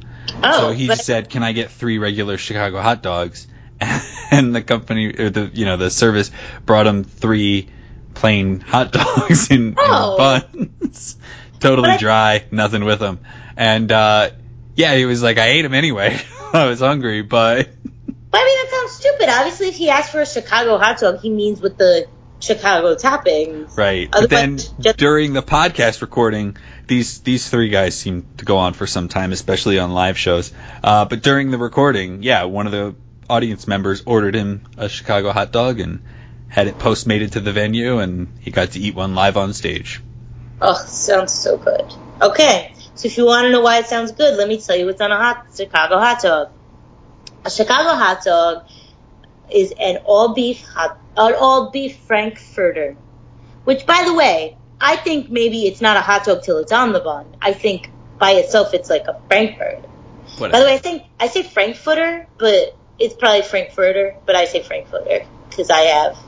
[0.42, 3.46] Oh, so he but- said, "Can I get three regular Chicago hot dogs?"
[4.32, 6.30] And the company, or the you know the service,
[6.64, 7.68] brought him three
[8.14, 10.40] plain hot dogs in, Oh.
[10.54, 11.16] in buns,
[11.60, 13.18] totally dry, nothing with them.
[13.58, 14.30] And uh,
[14.74, 16.18] yeah, he was like, "I ate them anyway.
[16.54, 17.68] I was hungry, but
[18.32, 19.28] But I mean, that sounds stupid.
[19.28, 22.06] Obviously, if he asks for a Chicago hot dog, he means with the
[22.40, 23.76] Chicago toppings.
[23.76, 26.56] right." But then just- during the podcast recording,
[26.88, 30.50] these these three guys seem to go on for some time, especially on live shows.
[30.82, 32.94] Uh, but during the recording, yeah, one of the
[33.30, 36.00] audience members ordered him a Chicago hot dog and
[36.48, 40.02] had it postmated to the venue, and he got to eat one live on stage.
[40.60, 41.94] Oh, sounds so good.
[42.20, 44.86] Okay, so if you want to know why it sounds good, let me tell you
[44.86, 46.48] what's on a hot Chicago hot dog.
[47.44, 48.64] A Chicago hot dog
[49.50, 52.96] is an all beef hot, an all beef frankfurter,
[53.64, 56.92] which, by the way, I think maybe it's not a hot dog till it's on
[56.92, 57.36] the bun.
[57.40, 59.84] I think by itself it's like a frankfurt.
[60.38, 64.62] By the way, I think I say frankfurter, but it's probably frankfurter, but I say
[64.62, 66.18] frankfurter because I have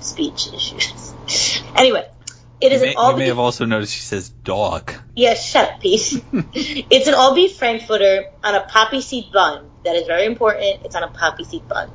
[0.00, 1.62] speech issues.
[1.76, 2.08] anyway,
[2.60, 4.92] it you is may, an all you may beef have also noticed she says dog.
[5.14, 6.22] yeah, shut up, Pete.
[6.54, 9.69] it's an all beef frankfurter on a poppy seed bun.
[9.84, 10.82] That is very important.
[10.84, 11.90] It's on a poppy seed bun.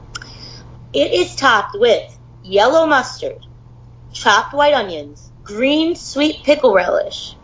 [0.93, 3.45] It is topped with yellow mustard,
[4.13, 7.35] chopped white onions, green sweet pickle relish,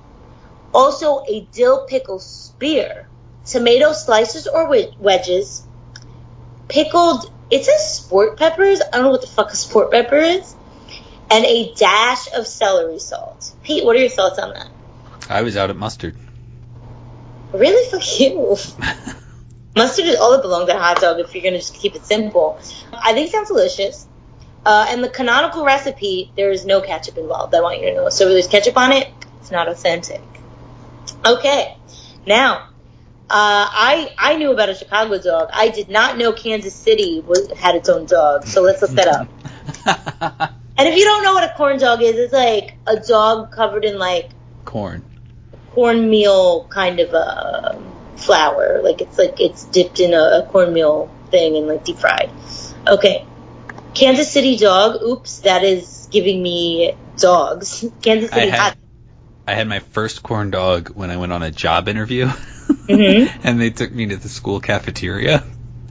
[0.74, 3.08] also a dill pickle spear,
[3.46, 5.68] tomato slices or wedges,
[6.70, 8.82] pickled, it says sport peppers.
[8.82, 10.56] I don't know what the fuck a sport pepper is.
[11.30, 13.54] And a dash of celery salt.
[13.64, 14.68] Pete, what are your thoughts on that?
[15.30, 16.18] I was out at mustard.
[17.54, 17.90] Really?
[17.90, 18.58] Fuck you.
[19.76, 22.06] Mustard is all that belongs on a hot dog if you're gonna just keep it
[22.06, 22.60] simple.
[22.94, 24.08] I think it sounds delicious.
[24.66, 27.56] Uh, and the canonical recipe, there is no ketchup involved.
[27.56, 28.10] I want you to know.
[28.10, 30.22] So if there's ketchup on it, it's not authentic.
[31.26, 31.76] Okay.
[32.28, 32.68] Now,
[33.30, 35.50] uh, I I knew about a Chicago dog.
[35.54, 38.46] I did not know Kansas City was, had its own dog.
[38.46, 40.52] So let's look that up.
[40.82, 43.86] And if you don't know what a corn dog is, it's like a dog covered
[43.86, 44.32] in like
[44.66, 45.06] Corn.
[45.76, 47.78] cornmeal kind of uh,
[48.22, 48.82] flour.
[48.82, 52.30] Like it's like it's dipped in a, a cornmeal thing and like deep fried.
[52.88, 53.26] Okay.
[53.94, 55.02] Kansas City dog.
[55.02, 57.84] Oops, that is giving me dogs.
[58.02, 58.78] Kansas I City had, hot.
[59.48, 63.30] I had my first corn dog when I went on a job interview, Mhm.
[63.44, 65.44] and they took me to the school cafeteria,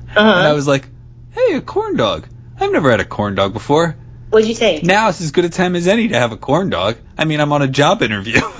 [0.08, 0.54] and I Uh-huh.
[0.54, 0.88] was like,
[1.32, 2.26] "Hey, a corn dog!
[2.58, 3.96] I've never had a corn dog before.
[4.30, 4.84] What'd you think?
[4.84, 6.96] Now it's as good a time as any to have a corn dog.
[7.18, 8.40] I mean, I'm on a job interview.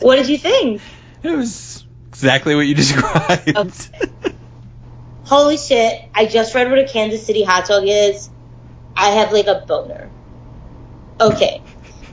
[0.00, 0.80] What did you think?
[1.22, 1.81] it was
[2.22, 3.56] exactly what you described.
[3.56, 4.34] Okay.
[5.24, 6.00] Holy shit!
[6.14, 8.30] I just read what a Kansas City hot dog is.
[8.96, 10.08] I have like a boner.
[11.20, 11.62] Okay,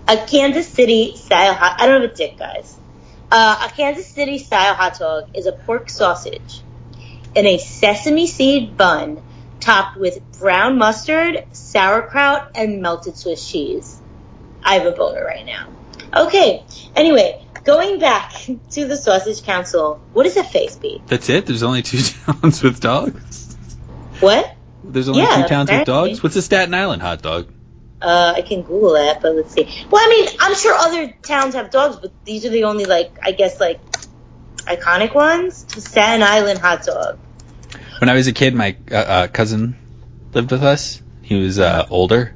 [0.07, 1.77] a Kansas City style hot.
[1.79, 2.75] I don't have a dick, guys.
[3.31, 6.61] Uh, a Kansas City style hot dog is a pork sausage
[7.35, 9.21] in a sesame seed bun
[9.59, 14.01] topped with brown mustard, sauerkraut, and melted Swiss cheese.
[14.63, 15.67] I have a boner right now.
[16.15, 16.63] Okay.
[16.95, 18.31] Anyway, going back
[18.71, 20.01] to the Sausage Council.
[20.13, 21.01] What does a face be?
[21.05, 21.45] That's it.
[21.45, 23.55] There's only two towns with dogs.
[24.19, 24.55] What?
[24.83, 26.23] There's only Yeah, two towns with dogs.
[26.23, 27.53] What's a Staten Island hot dog?
[28.01, 29.67] Uh, I can Google that, but let's see.
[29.91, 33.11] Well, I mean, I'm sure other towns have dogs, but these are the only like,
[33.21, 33.79] I guess, like
[34.65, 35.65] iconic ones.
[35.83, 37.19] Staten Island hot dog.
[37.99, 39.77] When I was a kid, my uh, uh, cousin
[40.33, 41.01] lived with us.
[41.21, 42.33] He was uh, older,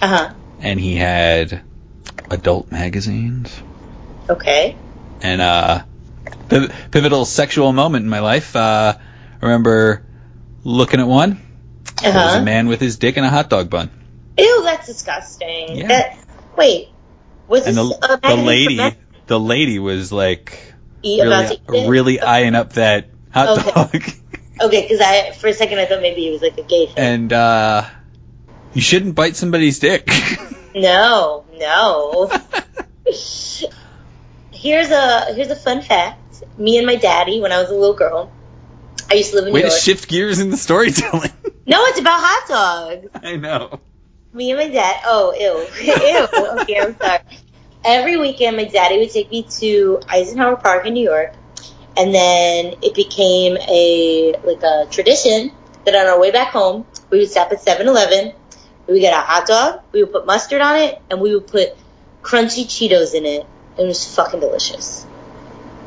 [0.00, 0.34] Uh huh.
[0.60, 1.62] and he had
[2.30, 3.52] adult magazines.
[4.28, 4.76] Okay.
[5.20, 5.84] And uh,
[6.48, 8.54] piv- pivotal sexual moment in my life.
[8.56, 10.04] Uh, I remember
[10.64, 11.40] looking at one.
[11.98, 13.90] Uh There was a man with his dick in a hot dog bun,
[14.38, 15.76] Ew, that's disgusting.
[15.76, 15.88] Yeah.
[15.88, 16.18] That,
[16.56, 16.88] wait,
[17.48, 22.72] was and this the a the lady the lady was like really really eyeing up
[22.74, 23.70] that hot Okay.
[23.70, 24.02] dog.
[24.60, 26.94] Okay, because I for a second I thought maybe it was like a gay thing.
[26.96, 27.84] and uh,
[28.74, 30.08] you shouldn't bite somebody's dick.
[30.74, 32.30] No, no.
[34.62, 36.42] here's a here's a fun fact.
[36.56, 38.32] Me and my daddy, when I was a little girl,
[39.10, 39.78] I used to live in Way New York.
[39.78, 41.30] to shift gears in the storytelling.
[41.66, 43.08] no, it's about hot dogs.
[43.22, 43.80] I know.
[44.32, 45.02] Me and my dad.
[45.04, 46.60] Oh, ew, ew.
[46.62, 47.20] Okay, I'm sorry.
[47.84, 51.34] Every weekend, my daddy would take me to Eisenhower Park in New York,
[51.96, 55.52] and then it became a like a tradition
[55.84, 58.32] that on our way back home, we would stop at 7-Eleven.
[58.86, 59.80] We would get a hot dog.
[59.90, 61.70] We would put mustard on it, and we would put
[62.22, 63.46] crunchy Cheetos in it.
[63.78, 65.06] It was fucking delicious.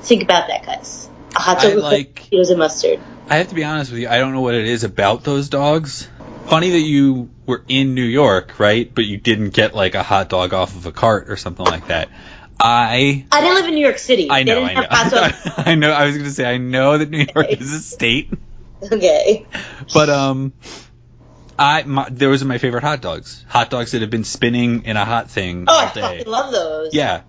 [0.02, 1.10] Think about that, guys.
[1.36, 3.00] A hot dog I with like- Cheetos and mustard.
[3.28, 4.08] I have to be honest with you.
[4.08, 6.08] I don't know what it is about those dogs.
[6.46, 8.94] Funny that you were in New York, right?
[8.94, 11.88] But you didn't get like a hot dog off of a cart or something like
[11.88, 12.10] that.
[12.60, 14.30] I I didn't live in New York City.
[14.30, 14.88] I know, I know.
[15.58, 15.92] I know.
[15.92, 18.32] I was gonna say I know that New York is a state,
[18.82, 19.46] okay.
[19.94, 20.54] but um,
[21.58, 23.44] I my, those are my favorite hot dogs.
[23.50, 26.52] Hot dogs that have been spinning in a hot thing Oh, all I fucking love
[26.52, 26.94] those.
[26.94, 27.22] Yeah,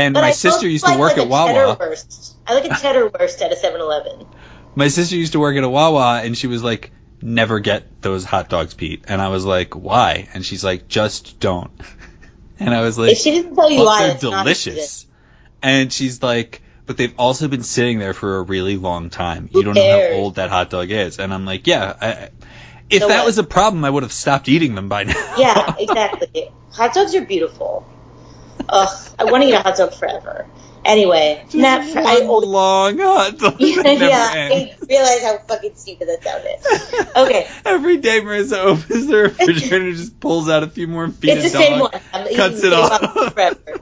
[0.00, 1.76] and But my I sister used to work like at a Wawa.
[1.78, 2.36] Wurst.
[2.46, 4.26] I like a cheddar wurst at a 7-Eleven.
[4.74, 6.90] My sister used to work at a Wawa, and she was like,
[7.22, 11.38] "Never get those hot dogs, Pete." And I was like, "Why?" And she's like, "Just
[11.40, 11.70] don't."
[12.56, 15.06] And I was like, If she didn't tell you "But why, they're delicious."
[15.60, 19.48] And she's like, "But they've also been sitting there for a really long time.
[19.52, 22.28] Who you don't know how old that hot dog is." And I'm like, "Yeah." I-
[22.90, 23.26] if So that what?
[23.26, 25.34] was a problem, I would have stopped eating them by now.
[25.36, 26.52] Yeah, exactly.
[26.70, 27.84] hot dogs are beautiful.
[28.68, 30.46] Ugh, I want to eat a hot dog forever.
[30.84, 33.56] Anyway, Just not for, I long hot dog.
[33.58, 34.76] yeah, that never yeah, ends.
[34.82, 37.16] I realize how fucking stupid that sounded.
[37.16, 37.48] Okay.
[37.64, 41.46] Every day Marissa opens the refrigerator and just pulls out a few more feet It's
[41.46, 42.02] of the same dog, one.
[42.12, 43.32] I'm cuts it off.
[43.32, 43.80] forever.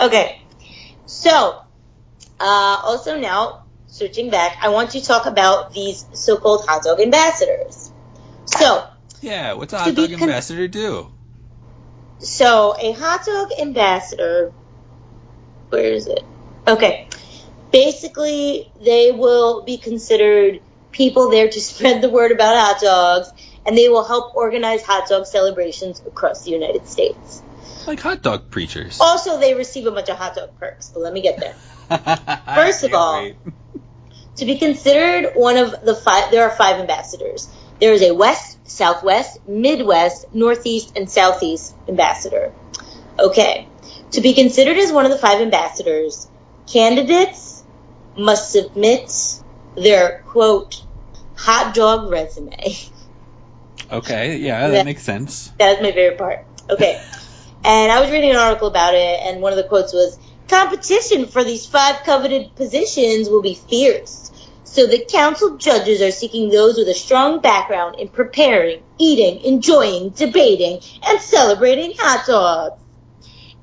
[0.00, 0.42] Okay.
[1.06, 1.60] So,
[2.40, 7.92] uh, also now, switching back, I want to talk about these so-called hot dog ambassadors.
[8.46, 8.84] So,
[9.20, 11.12] Yeah, what's a hot dog con- ambassador do?
[12.22, 14.52] So a hot dog ambassador,
[15.70, 16.22] where is it?
[16.66, 17.08] Okay.
[17.72, 20.60] Basically, they will be considered
[20.92, 23.32] people there to spread the word about hot dogs,
[23.66, 27.42] and they will help organize hot dog celebrations across the United States.
[27.86, 28.98] Like hot dog preachers.
[29.00, 31.54] Also, they receive a bunch of hot dog perks, but let me get there.
[32.54, 33.32] First of all,
[34.36, 37.48] To be considered one of the five, there are five ambassadors.
[37.82, 42.52] There is a West, Southwest, Midwest, Northeast, and Southeast ambassador.
[43.18, 43.66] Okay.
[44.12, 46.28] To be considered as one of the five ambassadors,
[46.72, 47.64] candidates
[48.16, 49.10] must submit
[49.76, 50.80] their quote,
[51.34, 52.54] hot dog resume.
[53.90, 54.82] okay, yeah, that Yeah.
[54.84, 55.50] makes sense.
[55.58, 56.46] That is my favorite part.
[56.70, 57.02] Okay.
[57.64, 60.18] And I was reading an article about it, and one of the quotes was,
[60.48, 64.30] competition for these five coveted positions will be fierce.
[64.72, 70.10] So the council judges are seeking those with a strong background in preparing, eating, enjoying,
[70.10, 72.80] debating, and celebrating hot dogs.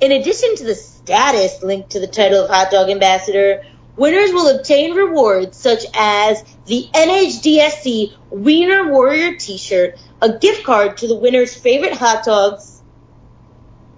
[0.02, 3.64] In addition to the status linked to the title of hot dog ambassador,
[3.96, 11.08] Winners will obtain rewards such as the NHDSC Wiener Warrior t-shirt, a gift card to
[11.08, 12.84] the winner's favorite hot dogs.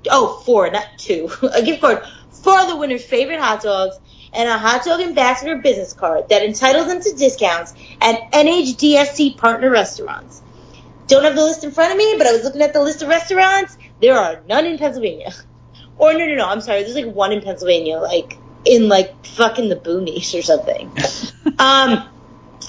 [0.10, 1.30] Oh, four, not two.
[1.54, 4.00] a gift card for the winner's favorite hot dogs
[4.34, 9.70] and a hot dog ambassador business card that entitles them to discounts at NHDSC partner
[9.70, 10.42] restaurants.
[11.08, 13.02] Don't have the list in front of me, but I was looking at the list
[13.02, 13.78] of restaurants.
[14.02, 15.34] There are none in Pennsylvania.
[15.98, 16.48] Or no, no, no.
[16.48, 16.82] I'm sorry.
[16.82, 20.88] There's like one in Pennsylvania, like in like fucking the boonies or something.
[21.60, 22.10] um,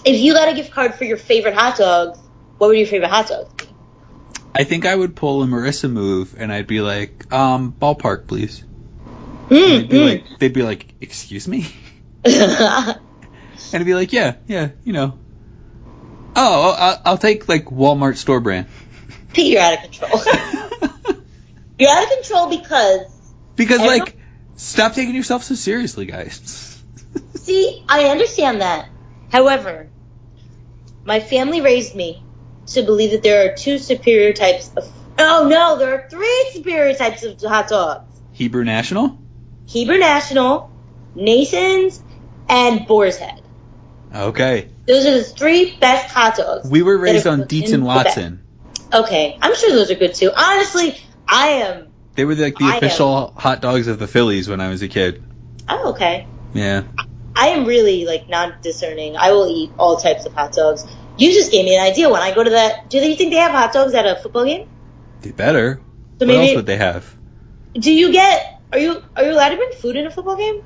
[0.04, 2.18] if you got a gift card for your favorite hot dogs,
[2.58, 3.72] what would your favorite hot dogs be?
[4.54, 8.64] I think I would pull a Marissa move, and I'd be like, um, ballpark, please.
[9.48, 10.08] Mm, They'd be mm.
[10.08, 11.66] like, they'd be like, excuse me,
[12.24, 13.00] and
[13.72, 15.18] I'd be like, yeah, yeah, you know.
[16.34, 18.66] Oh, I'll, I'll take like Walmart store brand.
[19.32, 20.10] Pete, you're out of control.
[21.78, 24.16] you're out of control because Because like,
[24.56, 26.82] stop taking yourself so seriously, guys.
[27.34, 28.88] See, I understand that.
[29.30, 29.88] However,
[31.04, 32.22] my family raised me
[32.68, 34.90] to believe that there are two superior types of.
[35.18, 39.18] Oh no, there are three superior types of hot dogs: Hebrew National.
[39.66, 40.70] Hebrew National,
[41.14, 42.02] Nathan's,
[42.48, 43.42] and Boar's Head.
[44.14, 46.68] Okay, Those are the three best hot dogs.
[46.68, 48.44] we were raised on and Watson.
[48.92, 50.30] Okay, I'm sure those are good too.
[50.36, 51.88] Honestly, I am.
[52.14, 54.82] They were like the I am- official hot dogs of the Phillies when I was
[54.82, 55.22] a kid.
[55.68, 56.26] Oh, okay.
[56.52, 56.82] Yeah.
[57.34, 59.16] I am really like not discerning.
[59.16, 60.84] I will eat all types of hot dogs.
[61.16, 62.10] You just gave me an idea.
[62.10, 64.44] When I go to that, do you think they have hot dogs at a football
[64.44, 64.68] game?
[65.22, 65.80] They better.
[66.18, 67.16] So what else maybe would they have?
[67.74, 68.51] do you get?
[68.72, 70.62] Are you are you allowed to bring food in a football game?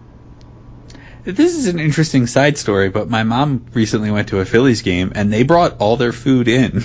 [1.24, 5.12] This is an interesting side story, but my mom recently went to a Phillies game
[5.16, 6.84] and they brought all their food in.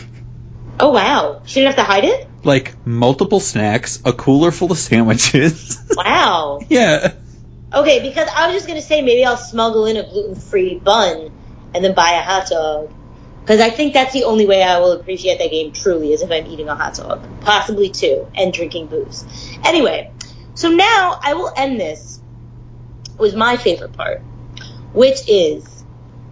[0.79, 2.27] Oh wow, she didn't have to hide it.
[2.43, 5.77] Like multiple snacks, a cooler full of sandwiches.
[5.95, 6.62] Wow.
[6.69, 7.13] yeah.
[7.71, 11.31] Okay, because I was just gonna say maybe I'll smuggle in a gluten free bun
[11.75, 12.91] and then buy a hot dog.
[13.41, 16.31] Because I think that's the only way I will appreciate that game truly is if
[16.31, 19.23] I'm eating a hot dog, possibly two, and drinking booze.
[19.63, 20.12] Anyway,
[20.62, 22.21] so now I will end this
[23.17, 24.21] with my favorite part,
[24.93, 25.84] which is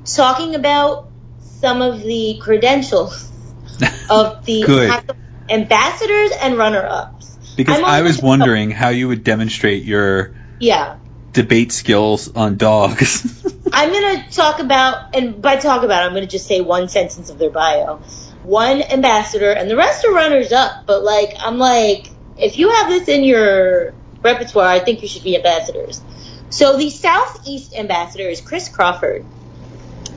[0.05, 3.31] talking about some of the credentials
[4.09, 4.89] of the Good.
[4.91, 5.17] hot dog
[5.49, 7.55] ambassadors and runner ups.
[7.57, 10.97] Because I was wondering how you would demonstrate your Yeah.
[11.33, 13.43] debate skills on dogs.
[13.73, 17.39] I'm gonna talk about, and by talk about, I'm gonna just say one sentence of
[17.39, 17.99] their bio.
[18.43, 20.71] One ambassador, and the rest are runners up.
[20.85, 25.23] But like, I'm like, if you have this in your repertoire, I think you should
[25.23, 26.01] be ambassadors.
[26.49, 29.25] So the Southeast ambassador is Chris Crawford,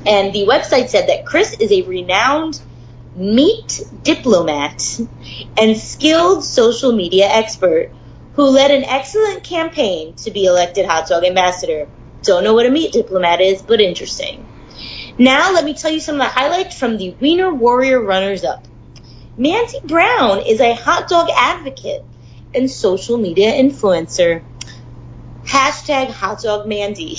[0.07, 2.61] and the website said that Chris is a renowned
[3.15, 4.99] meat diplomat
[5.61, 7.91] and skilled social media expert
[8.35, 11.87] who led an excellent campaign to be elected hot dog ambassador.
[12.23, 14.47] Don't know what a meat diplomat is, but interesting.
[15.19, 18.65] Now let me tell you some of the highlights from the Wiener Warrior runners up.
[19.37, 22.03] Nancy Brown is a hot dog advocate
[22.55, 24.43] and social media influencer.
[25.45, 27.19] Hashtag hot dog Mandy.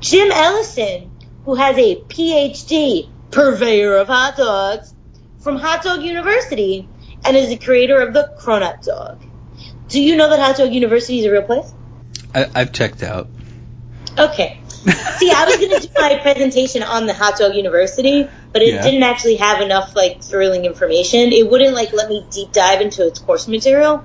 [0.00, 1.10] Jim Ellison,
[1.44, 4.94] who has a PhD, purveyor of hot dogs,
[5.40, 6.88] from Hot Dog University,
[7.24, 9.22] and is the creator of the Cronut Dog.
[9.88, 11.72] Do you know that Hot Dog University is a real place?
[12.34, 13.28] I, I've checked out.
[14.18, 14.60] Okay.
[15.18, 18.74] See, I was going to do my presentation on the Hot Dog University, but it
[18.74, 18.82] Yeah.
[18.82, 21.32] didn't actually have enough like thrilling information.
[21.32, 24.04] It wouldn't like let me deep dive into its course material.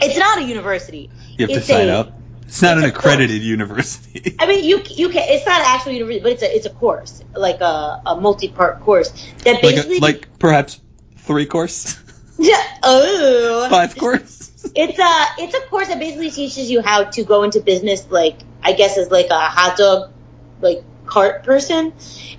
[0.00, 1.10] It's not a university.
[1.36, 2.16] You have It's to sign a- up.
[2.46, 3.04] It's not it's an a course.
[3.04, 4.34] accredited university.
[4.38, 5.22] I mean, you you can.
[5.28, 9.10] It's not actually university, but it's a it's a course, like a, a multi-part course
[9.44, 10.80] that like, basically a, like perhaps
[11.18, 11.96] three course,
[12.38, 14.50] Yeah, oh five course.
[14.74, 18.40] It's a it's a course that basically teaches you how to go into business, like
[18.62, 20.12] I guess as like a hot dog
[20.60, 21.92] like cart person,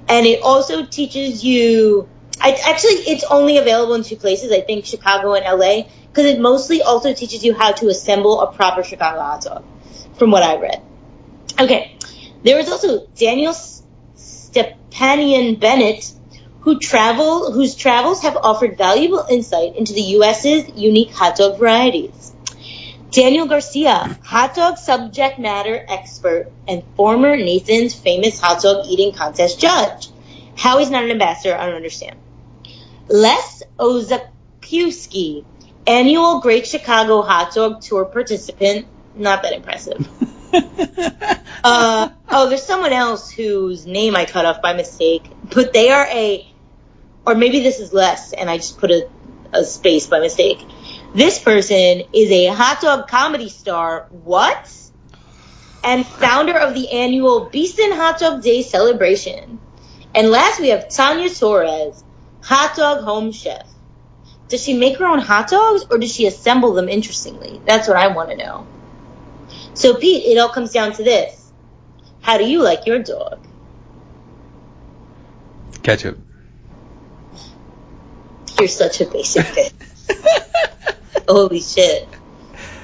[0.07, 2.07] and it also teaches you.
[2.39, 4.51] I, actually, it's only available in two places.
[4.51, 8.51] I think Chicago and LA, because it mostly also teaches you how to assemble a
[8.51, 9.63] proper Chicago hot dog,
[10.17, 10.81] from what I read.
[11.59, 11.97] Okay,
[12.43, 13.53] there is also Daniel
[14.15, 16.11] Stepanian Bennett,
[16.61, 22.30] who travel whose travels have offered valuable insight into the U.S.'s unique hot dog varieties.
[23.11, 29.59] Daniel Garcia, hot dog subject matter expert and former Nathan's famous hot dog eating contest
[29.59, 30.07] judge.
[30.55, 32.17] How he's not an ambassador, I don't understand.
[33.09, 35.43] Les Ozakiewski,
[35.85, 38.87] annual Great Chicago Hot Dog Tour participant.
[39.15, 40.07] Not that impressive.
[41.63, 46.07] Uh, oh, there's someone else whose name I cut off by mistake, but they are
[46.07, 46.51] a,
[47.23, 49.07] or maybe this is less, and I just put a,
[49.53, 50.59] a space by mistake.
[51.13, 54.07] This person is a hot dog comedy star.
[54.09, 54.81] What?
[55.83, 59.59] and founder of the annual Beeson Hot Dog Day celebration.
[60.13, 62.03] And last we have Tanya Torres,
[62.41, 63.67] hot dog home chef.
[64.49, 67.61] Does she make her own hot dogs or does she assemble them interestingly?
[67.65, 68.67] That's what I want to know.
[69.73, 71.51] So Pete, it all comes down to this.
[72.21, 73.39] How do you like your dog?
[75.81, 76.19] Ketchup.
[78.59, 79.73] You're such a basic bitch.
[81.27, 82.07] Holy shit.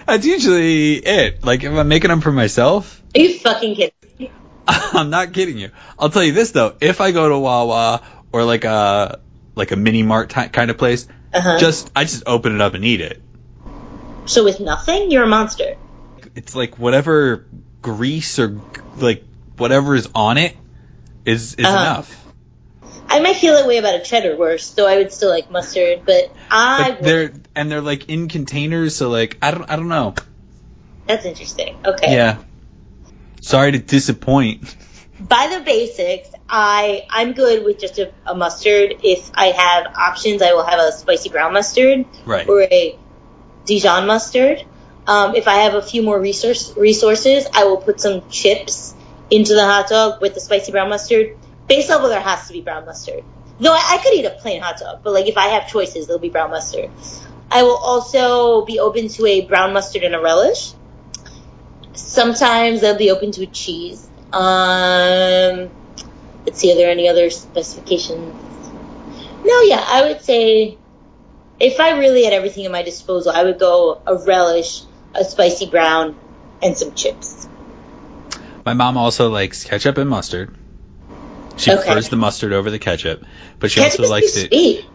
[0.07, 1.43] That's usually it.
[1.43, 4.31] Like if I'm making them for myself, Are you fucking kidding me?
[4.67, 5.71] I'm not kidding you.
[5.99, 8.01] I'll tell you this though: if I go to Wawa
[8.31, 9.19] or like a
[9.55, 11.57] like a mini mart ty- kind of place, Uh-huh.
[11.59, 13.21] just I just open it up and eat it.
[14.25, 15.75] So with nothing, you're a monster.
[16.35, 17.45] It's like whatever
[17.81, 18.59] grease or
[18.97, 19.23] like
[19.57, 20.55] whatever is on it
[21.25, 21.77] is is Uh-huh.
[21.77, 22.23] enough.
[23.09, 26.01] I might feel that way about a cheddar wurst, though I would still like mustard,
[26.05, 29.89] but I But they're and they're like in containers, so like I don't I don't
[29.89, 30.15] know.
[31.07, 31.77] That's interesting.
[31.85, 32.13] Okay.
[32.13, 32.37] Yeah.
[33.41, 34.75] Sorry to disappoint.
[35.19, 38.95] By the basics, I I'm good with just a, a mustard.
[39.03, 42.47] If I have options, I will have a spicy brown mustard Right.
[42.47, 42.97] or a
[43.65, 44.63] Dijon mustard.
[45.07, 48.93] Um, if I have a few more resource resources, I will put some chips
[49.29, 51.37] into the hot dog with the spicy brown mustard.
[51.67, 53.23] Base level, there has to be brown mustard.
[53.59, 56.07] No, I, I could eat a plain hot dog, but like if I have choices,
[56.07, 56.89] there'll be brown mustard.
[57.49, 60.73] I will also be open to a brown mustard and a relish.
[61.93, 64.07] Sometimes I'll be open to a cheese.
[64.31, 65.71] Um,
[66.45, 68.35] let's see, are there any other specifications?
[69.43, 70.77] No, yeah, I would say
[71.59, 74.83] if I really had everything at my disposal, I would go a relish,
[75.15, 76.17] a spicy brown,
[76.61, 77.47] and some chips.
[78.65, 80.53] My mom also likes ketchup and mustard.
[81.57, 81.83] She Okay.
[81.83, 83.25] prefers the mustard over the ketchup,
[83.59, 84.49] but she Ketchup also likes it.
[84.49, 84.85] sweet.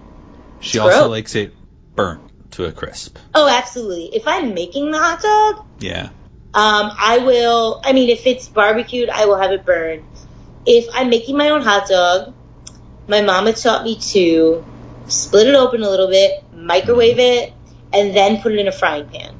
[0.60, 0.94] She gross.
[0.94, 1.52] also likes it
[1.96, 3.18] burnt to a crisp.
[3.34, 4.14] Oh, absolutely.
[4.14, 6.10] If I'm making the hot dog, Yeah.
[6.54, 7.80] Um, I will.
[7.82, 10.04] I mean, if it's barbecued, I will have it burned.
[10.66, 12.34] If I'm making my own hot dog,
[13.08, 14.62] my mama taught me to
[15.08, 17.54] split it open a little bit, microwave it,
[17.92, 19.34] and then put it in a frying pan.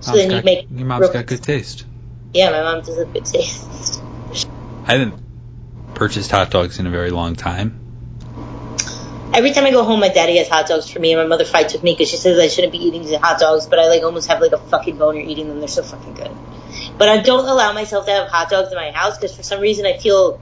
[0.00, 0.66] So Mom's then you make.
[0.70, 1.86] your mom's got good taste.
[2.34, 4.02] Yeah, my mom does a good taste.
[4.86, 5.23] I haven't
[5.94, 7.80] purchased hot dogs in a very long time.
[9.32, 11.44] Every time I go home, my daddy has hot dogs for me, and my mother
[11.44, 13.88] fights with me because she says I shouldn't be eating these hot dogs, but I
[13.88, 15.58] like almost have like a fucking boner eating them.
[15.58, 16.30] They're so fucking good.
[16.98, 19.60] But I don't allow myself to have hot dogs in my house because for some
[19.60, 20.40] reason I feel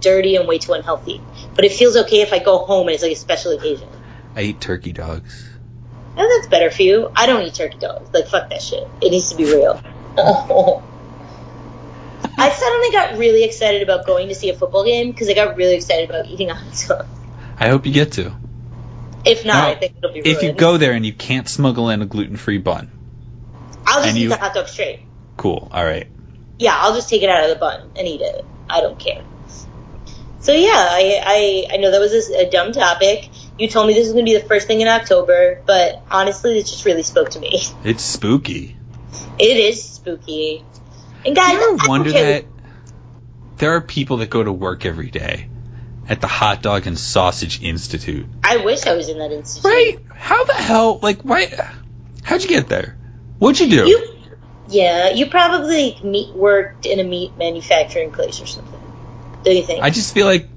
[0.00, 1.22] dirty and way too unhealthy.
[1.54, 3.88] But it feels okay if I go home and it's like a special occasion.
[4.36, 5.48] I eat turkey dogs.
[6.16, 7.10] And that's better for you.
[7.16, 8.12] I don't eat turkey dogs.
[8.12, 8.86] Like fuck that shit.
[9.00, 9.80] It needs to be real.
[12.64, 15.56] I suddenly got really excited about going to see a football game because I got
[15.56, 17.06] really excited about eating a hot dog.
[17.58, 18.34] I hope you get to.
[19.24, 21.48] If not, Now, I think it'll be really If you go there and you can't
[21.48, 22.90] smuggle in a gluten-free bun,
[23.86, 25.00] I'll just eat you- the hot dog straight.
[25.36, 25.68] cool.
[25.72, 26.06] All right.
[26.58, 28.44] Yeah, I'll just take it out of the bun and eat it.
[28.70, 29.22] I don't care.
[30.40, 33.30] So yeah, I I, I know that was a, a dumb topic.
[33.58, 36.58] You told me this was going to be the first thing in October, but honestly,
[36.58, 37.62] it just really spoke to me.
[37.84, 38.76] It's spooky.
[39.38, 40.64] It is spooky.
[41.24, 42.44] And guys, You I ever don't wonder that
[43.56, 45.48] there are people that go to work every day
[46.08, 48.26] at the Hot Dog and Sausage Institute?
[48.42, 49.64] I wish I was in that institute.
[49.64, 49.98] Right?
[50.14, 50.98] How the hell?
[50.98, 51.46] Like, why?
[52.22, 52.96] How'd you get there?
[53.38, 53.88] What'd you do?
[53.88, 54.14] You,
[54.68, 58.80] yeah, you probably meat worked in a meat manufacturing place or something.
[59.44, 59.82] Do you think?
[59.82, 60.48] I just feel like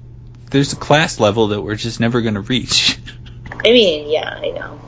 [0.50, 2.98] there's a class level that we're just never going to reach.
[3.52, 4.80] I mean, yeah, I know.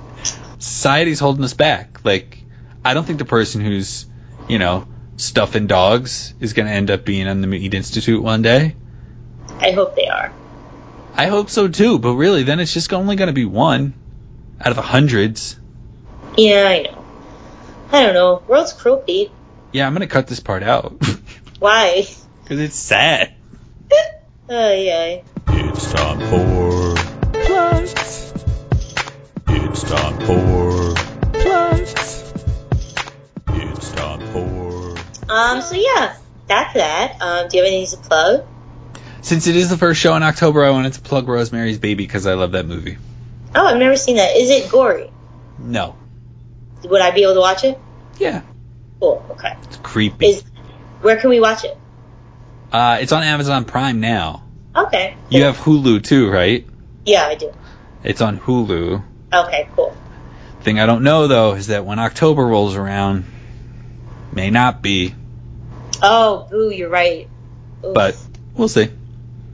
[0.59, 2.05] Society's holding us back.
[2.05, 2.43] Like,
[2.85, 4.07] I don't think the person who's,
[4.49, 4.87] you know,
[5.21, 8.75] stuffing dogs is going to end up being on the Meat Institute one day.
[9.59, 10.33] I hope they are.
[11.15, 13.95] I hope so too, but really, then it's just only going to be one
[14.61, 15.59] out of the hundreds.
[16.37, 17.05] Yeah, I know.
[17.93, 18.43] I don't know.
[18.47, 19.31] World's cruel, Pete.
[19.73, 20.93] Yeah, I'm going to cut this part out
[21.59, 22.07] Why?
[22.43, 23.35] because it's sad.
[24.53, 25.23] Oh yeah.
[25.47, 26.95] It's time for
[27.33, 28.33] plugs.
[29.47, 30.70] It's time for
[35.41, 35.63] Um.
[35.63, 36.17] So yeah,
[36.47, 37.17] that's that.
[37.21, 37.49] Um.
[37.49, 38.47] Do you have anything to plug?
[39.23, 42.27] Since it is the first show in October, I wanted to plug Rosemary's Baby because
[42.27, 42.97] I love that movie.
[43.55, 44.37] Oh, I've never seen that.
[44.37, 45.11] Is it gory?
[45.59, 45.97] No.
[46.85, 47.79] Would I be able to watch it?
[48.19, 48.43] Yeah.
[48.99, 49.25] Cool.
[49.31, 49.55] Okay.
[49.65, 50.27] It's creepy.
[50.27, 50.45] Is
[51.03, 51.77] where can we watch it?
[52.73, 54.45] uh, it's on Amazon Prime now.
[54.75, 55.17] Okay.
[55.29, 56.67] You have Hulu too, right?
[57.05, 57.53] Yeah, I do.
[58.05, 59.03] It's on Hulu.
[59.33, 59.69] Okay.
[59.75, 59.97] Cool.
[60.63, 63.25] Thing I don't know though is that when October rolls around,
[64.33, 65.15] may not be,
[66.03, 66.71] Oh, boo!
[66.71, 67.29] You're right.
[67.85, 67.95] Oof.
[67.95, 68.17] but
[68.55, 68.89] we'll see.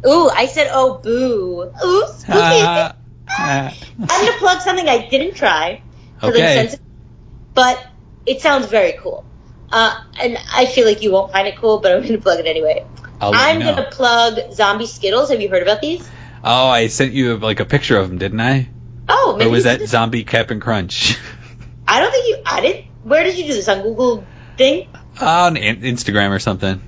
[0.07, 1.71] ooh, I said oh boo.
[1.85, 2.39] Ooh, spooky.
[2.39, 2.95] Ah,
[3.31, 3.75] ah.
[4.01, 5.81] I'm gonna plug something I didn't try.
[6.21, 6.55] 'cause I'm Okay.
[6.57, 6.85] sensitive,
[7.55, 7.85] but
[8.25, 9.25] it sounds very cool.
[9.71, 12.39] Uh, and I feel like you won't find it cool, but I'm going to plug
[12.39, 12.85] it anyway.
[13.21, 15.31] I'm going to plug Zombie Skittles.
[15.31, 16.09] Have you heard about these?
[16.45, 18.69] Oh, I sent you like a picture of them, didn't I?
[19.09, 21.19] Oh, maybe Or was that did- Zombie Cap'n Crunch?
[21.89, 22.39] I don't think you.
[22.47, 22.85] I didn't.
[23.03, 24.25] Where did you do this on Google
[24.57, 24.89] thing?
[25.21, 26.83] On Instagram or something.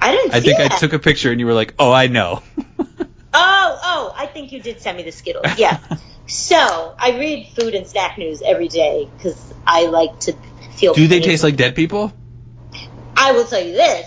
[0.00, 0.34] I didn't.
[0.34, 2.42] I think I took a picture and you were like, "Oh, I know."
[3.40, 5.58] Oh, oh, I think you did send me the Skittles.
[5.58, 5.78] Yeah.
[6.26, 10.34] so I read food and snack news every day because I like to
[10.72, 10.94] feel.
[10.94, 12.12] Do they taste like dead people?
[13.16, 14.06] I will tell you this.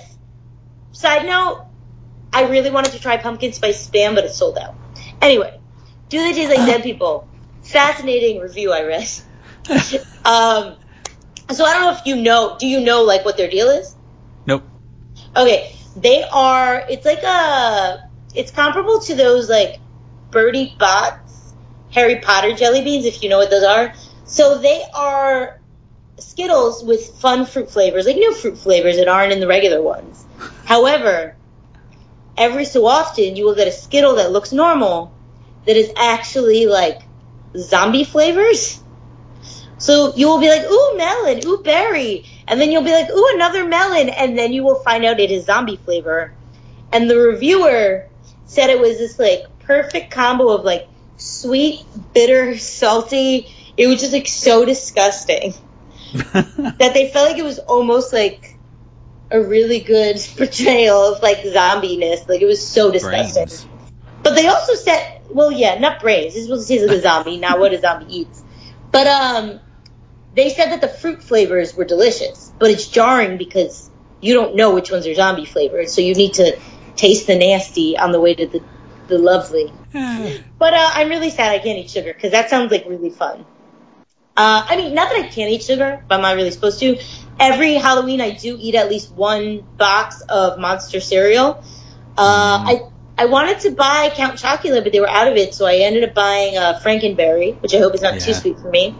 [0.91, 1.63] Side note:
[2.33, 4.75] I really wanted to try pumpkin spice spam, but it's sold out.
[5.21, 5.59] Anyway,
[6.09, 7.27] do they taste like dead people?
[7.61, 9.07] Fascinating review I read.
[10.25, 10.75] um,
[11.55, 12.57] so I don't know if you know.
[12.59, 13.95] Do you know like what their deal is?
[14.45, 14.63] Nope.
[15.35, 16.83] Okay, they are.
[16.89, 18.09] It's like a.
[18.33, 19.79] It's comparable to those like
[20.31, 21.53] Bertie Bott's
[21.91, 23.93] Harry Potter jelly beans, if you know what those are.
[24.25, 25.59] So they are
[26.17, 30.25] Skittles with fun fruit flavors, like new fruit flavors that aren't in the regular ones.
[30.65, 31.35] However,
[32.37, 35.13] every so often you will get a Skittle that looks normal
[35.65, 37.01] that is actually like
[37.57, 38.80] zombie flavors.
[39.81, 42.23] So you will be like, ooh, melon, ooh, berry.
[42.47, 44.09] And then you'll be like, ooh, another melon.
[44.09, 46.31] And then you will find out it is zombie flavor.
[46.93, 48.05] And the reviewer
[48.45, 53.47] said it was this like perfect combo of like sweet, bitter, salty.
[53.75, 55.55] It was just like so disgusting
[56.13, 58.59] that they felt like it was almost like
[59.31, 62.29] a really good portrayal of like zombiness.
[62.29, 63.45] Like it was so disgusting.
[63.45, 63.65] Brains.
[64.21, 66.35] But they also said, well, yeah, not brains.
[66.35, 68.43] This was tastes like a zombie, not what a zombie eats.
[68.91, 69.59] But um,
[70.35, 73.89] they said that the fruit flavors were delicious, but it's jarring because
[74.21, 76.57] you don't know which ones are zombie flavored, so you need to
[76.95, 78.61] taste the nasty on the way to the
[79.07, 79.71] the lovely.
[80.59, 83.45] But uh, I'm really sad I can't eat sugar because that sounds like really fun.
[84.37, 86.97] Uh, I mean, not that I can't eat sugar, but I'm not really supposed to.
[87.39, 91.63] Every Halloween, I do eat at least one box of Monster cereal.
[92.17, 92.67] Uh, Mm.
[93.17, 95.75] I I wanted to buy Count Chocula, but they were out of it, so I
[95.77, 98.95] ended up buying uh, Franken Berry, which I hope is not too sweet for me.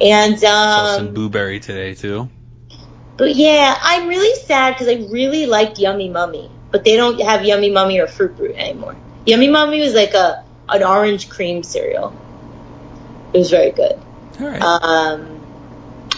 [0.00, 2.28] And Saw some um, blueberry today too.
[3.16, 7.44] but yeah, I'm really sad because I really liked Yummy Mummy, but they don't have
[7.44, 8.96] Yummy Mummy or Fruit Brute anymore.
[9.26, 12.14] Yummy Mummy was like a an orange cream cereal.
[13.32, 13.98] It was very good.
[14.40, 14.62] All right.
[14.62, 15.40] Um,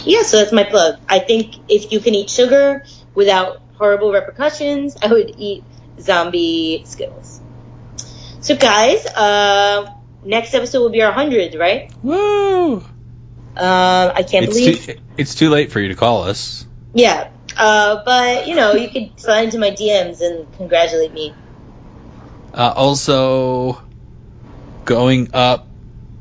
[0.03, 0.99] yeah, so that's my plug.
[1.07, 5.63] I think if you can eat sugar without horrible repercussions, I would eat
[5.99, 7.41] zombie Skittles.
[8.41, 9.91] So guys, uh,
[10.23, 11.91] next episode will be our hundred, right?
[12.01, 12.83] Woo!
[13.57, 14.85] Um, I can't It's believe.
[14.85, 16.65] too, it's too late for you to call us.
[16.93, 21.33] Yeah, uh, but you know, you could slide into my DMs and congratulate me.
[22.53, 23.81] Uh, also,
[24.85, 25.67] going up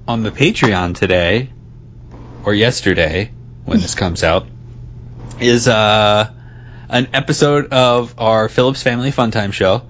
[0.06, 1.50] on the Patreon today,
[2.44, 3.32] or yesterday,
[3.64, 4.46] when this comes out,
[5.40, 6.32] is uh,
[6.88, 9.82] an episode of our Phillips Family Fun Time show.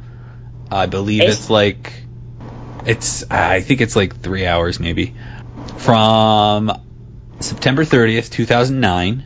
[0.71, 2.05] I believe it's like,
[2.87, 5.15] it's, I think it's like three hours maybe.
[5.79, 6.71] From
[7.41, 9.25] September 30th, 2009,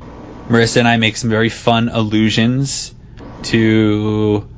[0.48, 2.94] Marissa and I make some very fun allusions
[3.44, 4.48] to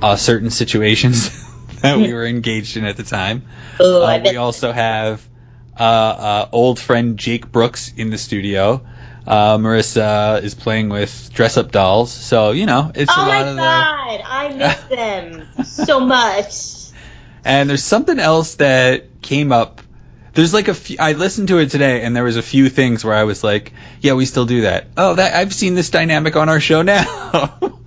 [0.00, 1.30] uh, certain situations
[1.82, 3.44] that we were engaged in at the time.
[3.78, 5.26] Oh, Uh, we also have
[5.78, 8.86] uh, uh, old friend Jake Brooks in the studio.
[9.26, 13.38] Uh, Marissa is playing with dress up dolls, so you know it's oh a my
[13.38, 13.60] lot of the.
[13.62, 16.78] god, I miss them so much.
[17.44, 19.81] And there's something else that came up.
[20.34, 20.96] There's like a few.
[20.98, 23.72] I listened to it today, and there was a few things where I was like,
[24.00, 27.58] "Yeah, we still do that." Oh, that I've seen this dynamic on our show now.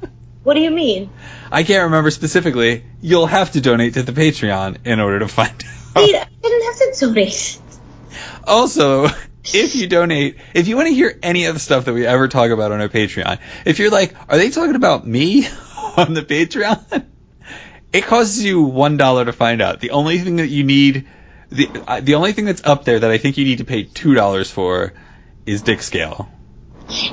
[0.45, 1.09] What do you mean?
[1.51, 2.83] I can't remember specifically.
[3.01, 5.95] You'll have to donate to the Patreon in order to find out.
[5.95, 7.59] Wait, I didn't have to donate.
[8.45, 9.07] Also,
[9.43, 12.27] if you donate, if you want to hear any of the stuff that we ever
[12.27, 15.47] talk about on our Patreon, if you're like, are they talking about me
[15.97, 17.05] on the Patreon?
[17.91, 19.79] It costs you one dollar to find out.
[19.79, 21.07] The only thing that you need,
[21.55, 23.83] the uh, the only thing that's up there that I think you need to pay
[23.83, 24.93] two dollars for,
[25.45, 26.29] is Dick Scale.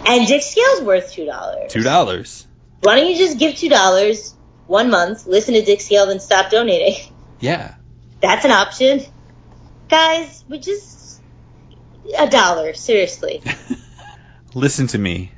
[0.06, 1.72] And Dick Scale's worth two dollars.
[1.72, 2.46] Two dollars.
[2.80, 4.34] Why don't you just give two dollars
[4.66, 7.12] one month, listen to Dick Scale, then stop donating?
[7.40, 7.74] Yeah.
[8.20, 9.02] That's an option.
[9.88, 11.20] Guys, we just
[12.18, 13.42] a dollar, seriously.
[14.54, 15.32] Listen to me.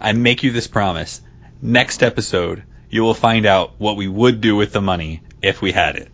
[0.00, 1.20] I make you this promise.
[1.60, 5.72] Next episode, you will find out what we would do with the money if we
[5.72, 6.10] had it.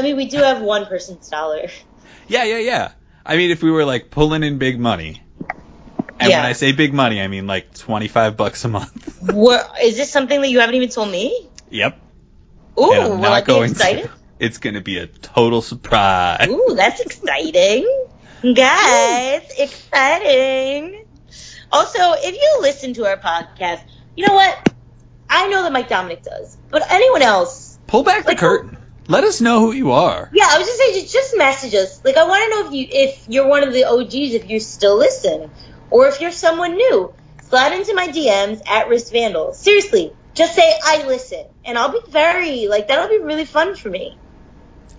[0.00, 1.68] I mean, we do have one person's dollar.
[2.26, 2.92] Yeah, yeah, yeah.
[3.26, 5.22] I mean, if we were like pulling in big money,
[6.18, 6.38] and Yeah.
[6.38, 9.18] when I say big money, I mean like twenty-five bucks a month.
[9.30, 11.48] What, is this something that you haven't even told me?
[11.68, 12.00] yep.
[12.78, 14.04] Ooh, and I'm not going excited?
[14.04, 14.10] to.
[14.38, 16.48] It's gonna be a total surprise.
[16.48, 17.84] Ooh, that's exciting.
[18.54, 21.04] Guys, exciting.
[21.70, 23.82] Also, if you listen to our podcast,
[24.16, 24.72] you know what?
[25.28, 28.78] I know that Mike Dominic does, but anyone else, Pull back the Like, curtain.
[29.10, 30.30] Let us know who you are.
[30.32, 32.04] yeah, I was just saying, just, just message us.
[32.04, 34.60] Like, I want to know if you if you're one of the OGs, if you
[34.60, 35.50] still listen,
[35.90, 37.12] or if you're someone new.
[37.42, 39.52] Slide into my DMs at Wrist Vandal.
[39.52, 43.90] Seriously, just say I listen, and I'll be very like that'll be really fun for
[43.90, 44.16] me.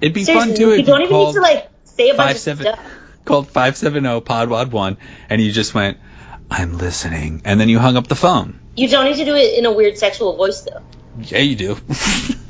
[0.01, 2.36] It'd be Seriously, fun too you don't even need to like say a bunch five
[2.36, 2.80] of seven stuff.
[3.24, 4.97] called five seven zero Podwad one,
[5.30, 5.99] and you just went,
[6.49, 8.59] "I'm listening," and then you hung up the phone.
[8.76, 10.82] You don't need to do it in a weird sexual voice though.
[11.20, 11.78] Yeah, you do.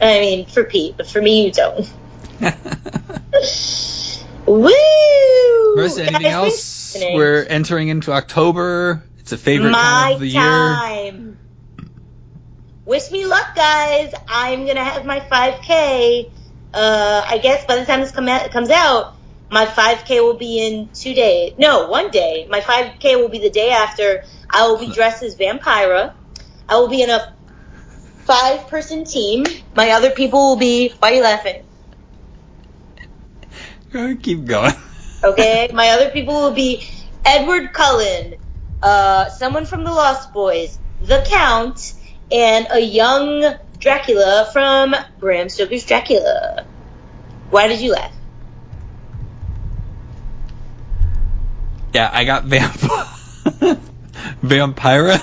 [0.02, 1.92] I mean, for Pete, but for me, you don't.
[4.46, 4.72] Woo!
[5.78, 6.94] Marissa, anything Guys, else?
[6.94, 7.16] listening.
[7.16, 9.04] We're entering into October.
[9.20, 10.42] It's a favorite my time of the year.
[10.42, 11.38] time.
[12.86, 14.14] Wish me luck, guys.
[14.28, 16.30] I'm gonna have my 5K.
[16.74, 19.16] Uh, I guess by the time this come out, comes out,
[19.50, 21.54] my 5K will be in two days.
[21.58, 22.48] No, one day.
[22.50, 24.24] My 5K will be the day after.
[24.50, 26.14] I will be dressed as Vampira.
[26.68, 27.34] I will be in a
[28.26, 29.46] five-person team.
[29.76, 30.90] My other people will be.
[31.00, 31.64] Why are you laughing?
[34.22, 34.74] Keep going.
[35.24, 36.84] Okay, my other people will be
[37.24, 38.34] Edward Cullen,
[38.82, 41.94] uh, someone from the Lost Boys, the Count,
[42.32, 46.66] and a young Dracula from Bram Stoker's Dracula.
[47.52, 48.16] Why did you laugh?
[51.94, 52.74] Yeah, I got vamp
[54.42, 55.20] Vampira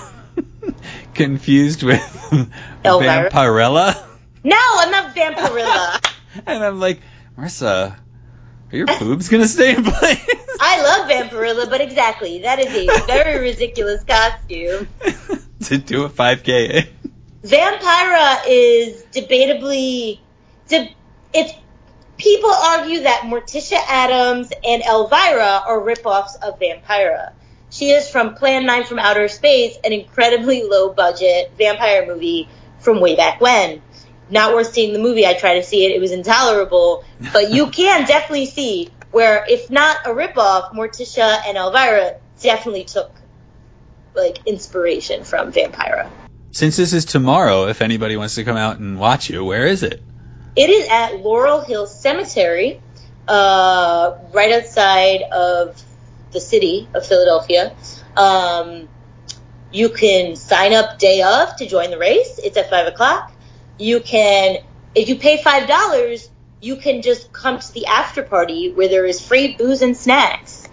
[1.15, 2.53] confused with
[2.85, 3.31] Elvira.
[3.31, 4.07] Vampirella,
[4.45, 6.12] No, I'm not Vampirella.
[6.47, 7.01] and I'm like,
[7.37, 7.97] Marissa,
[8.72, 10.26] are your boobs gonna stay in place?
[10.61, 14.89] I love Vampirella, but exactly, that is a very ridiculous costume.
[15.64, 16.89] to do a 5K.
[17.45, 20.20] Vampira is debatably,
[20.68, 20.95] de-
[21.33, 21.53] it's
[22.16, 27.33] people argue that Morticia Addams and Elvira are ripoffs of Vampira.
[27.70, 32.49] She is from Plan 9 from Outer Space, an incredibly low budget vampire movie
[32.81, 33.83] from way back when.
[34.31, 35.26] Not worth seeing the movie.
[35.26, 35.93] I tried to see it.
[35.93, 37.05] It was intolerable.
[37.33, 43.11] But you can definitely see where, if not a ripoff, Morticia and Elvira definitely took
[44.14, 46.11] like inspiration from Vampira.
[46.51, 49.83] Since this is tomorrow, if anybody wants to come out and watch you, where is
[49.83, 50.03] it?
[50.57, 52.81] It is at Laurel Hill Cemetery,
[53.29, 55.81] uh, right outside of
[56.33, 57.74] the city of Philadelphia.
[58.16, 58.89] Um,
[59.71, 62.39] you can sign up day of to join the race.
[62.43, 63.33] It's at five o'clock.
[63.79, 64.59] You can,
[64.95, 69.05] if you pay five dollars, you can just come to the after party where there
[69.05, 70.69] is free booze and snacks.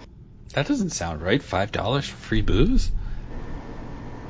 [0.54, 1.42] That doesn't sound right.
[1.42, 2.90] Five dollars for free booze?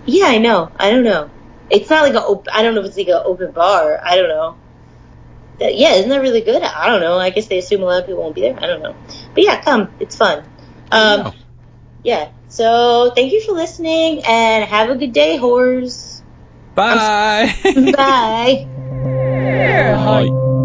[0.05, 0.71] Yeah, I know.
[0.77, 1.31] I don't know.
[1.71, 2.23] It's not like a.
[2.23, 4.01] Op- I don't know if it's like an open bar.
[4.05, 4.57] I don't know.
[5.59, 6.63] That- yeah, isn't that really good?
[6.63, 7.19] I don't know.
[7.19, 8.57] I guess they assume a lot of people won't be there.
[8.57, 8.95] I don't know.
[9.35, 9.93] But yeah, come.
[10.01, 10.45] It's fun.
[10.91, 11.33] Um,
[12.03, 12.29] yeah.
[12.49, 16.21] So thank you for listening and have a good day, whores.
[16.75, 17.55] Bye.
[17.97, 18.67] Bye.
[19.95, 20.56] Bye.